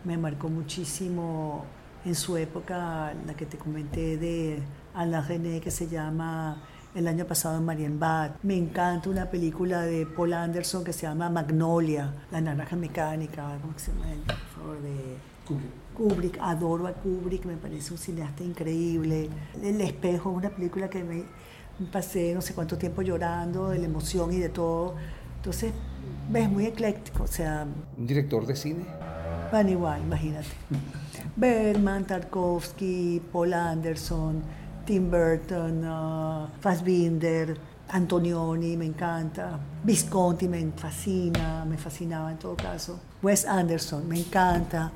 [0.05, 1.65] me marcó muchísimo
[2.05, 4.59] en su época, la que te comenté de
[4.93, 6.63] Alain René, que se llama
[6.95, 8.36] el año pasado en Marienbad.
[8.43, 13.73] Me encanta una película de Paul Anderson que se llama Magnolia, La naranja mecánica, ¿cómo
[13.76, 14.05] se llama?
[14.28, 15.84] Por favor, de Kubrick.
[15.95, 16.37] Kubrick.
[16.41, 19.29] Adoro a Kubrick, me parece un cineasta increíble.
[19.61, 21.23] El espejo, una película que me
[21.91, 24.95] pasé no sé cuánto tiempo llorando, de la emoción y de todo.
[25.37, 25.73] Entonces,
[26.29, 27.67] ves, muy ecléctico, o sea...
[27.97, 28.85] ¿Un director de cine?
[29.51, 30.47] Van igual, imagínate.
[31.35, 34.41] Bergman, Tarkovsky, Paul Anderson,
[34.85, 37.57] Tim Burton, uh, Fassbinder,
[37.89, 39.59] Antonioni, me encanta.
[39.83, 42.99] Visconti me fascina, me fascinaba en todo caso.
[43.21, 44.91] Wes Anderson, me encanta,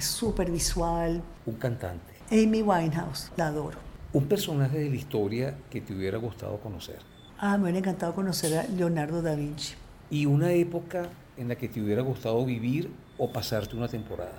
[0.00, 1.22] es súper visual.
[1.44, 2.14] Un cantante.
[2.30, 3.78] Amy Winehouse, la adoro.
[4.14, 6.98] Un personaje de la historia que te hubiera gustado conocer.
[7.38, 9.74] Ah, me hubiera encantado conocer a Leonardo da Vinci.
[10.10, 14.32] ¿Y una época en la que te hubiera gustado vivir o pasarte una temporada?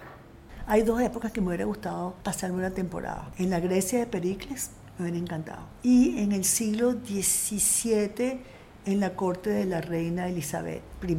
[0.66, 3.32] Hay dos épocas que me hubiera gustado pasarme una temporada.
[3.38, 5.62] En la Grecia de Pericles me hubiera encantado.
[5.84, 8.42] Y en el siglo XVII
[8.86, 11.18] en la corte de la reina Elizabeth I,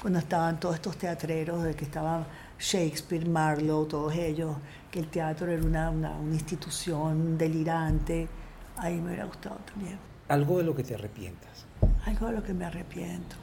[0.00, 2.24] cuando estaban todos estos teatreros, de que estaban
[2.58, 4.56] Shakespeare, Marlowe, todos ellos,
[4.90, 8.28] que el teatro era una, una, una institución delirante.
[8.76, 9.98] Ahí me hubiera gustado también.
[10.28, 11.66] ¿Algo de lo que te arrepientas?
[12.06, 13.36] Algo de lo que me arrepiento.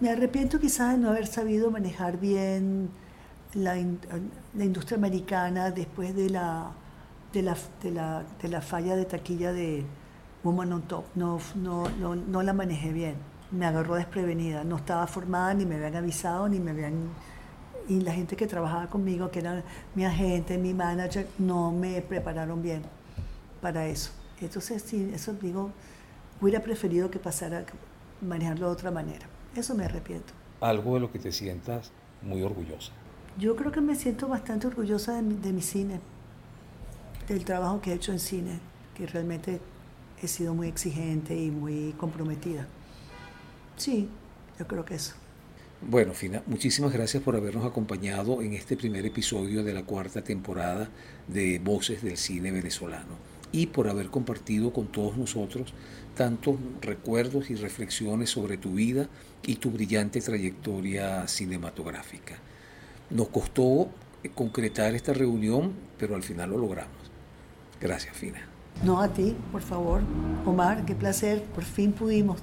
[0.00, 2.90] Me arrepiento quizás de no haber sabido manejar bien
[3.54, 3.74] la,
[4.54, 6.70] la industria americana después de la,
[7.32, 9.84] de la, de, la, de, la, falla de taquilla de
[10.42, 11.04] Woman on Top.
[11.14, 13.14] No, no, no, no, la manejé bien.
[13.50, 14.64] Me agarró desprevenida.
[14.64, 17.10] No estaba formada, ni me habían avisado, ni me habían...
[17.90, 19.64] Y la gente que trabajaba conmigo, que era
[19.96, 22.82] mi agente, mi manager, no me prepararon bien
[23.60, 24.12] para eso.
[24.40, 25.72] Entonces, sí, eso digo,
[26.40, 27.64] hubiera preferido que pasara,
[28.20, 29.26] manejarlo de otra manera.
[29.56, 30.32] Eso me arrepiento.
[30.60, 31.90] Algo de lo que te sientas
[32.22, 32.92] muy orgullosa.
[33.36, 35.98] Yo creo que me siento bastante orgullosa de mi, de mi cine,
[37.26, 38.60] del trabajo que he hecho en cine,
[38.94, 39.60] que realmente
[40.22, 42.68] he sido muy exigente y muy comprometida.
[43.76, 44.08] Sí,
[44.60, 45.16] yo creo que eso.
[45.82, 50.90] Bueno, Fina, muchísimas gracias por habernos acompañado en este primer episodio de la cuarta temporada
[51.26, 53.16] de Voces del Cine Venezolano
[53.50, 55.72] y por haber compartido con todos nosotros
[56.14, 59.08] tantos recuerdos y reflexiones sobre tu vida
[59.42, 62.34] y tu brillante trayectoria cinematográfica.
[63.08, 63.88] Nos costó
[64.34, 66.92] concretar esta reunión, pero al final lo logramos.
[67.80, 68.46] Gracias, Fina.
[68.84, 70.02] No, a ti, por favor.
[70.44, 72.42] Omar, qué placer, por fin pudimos.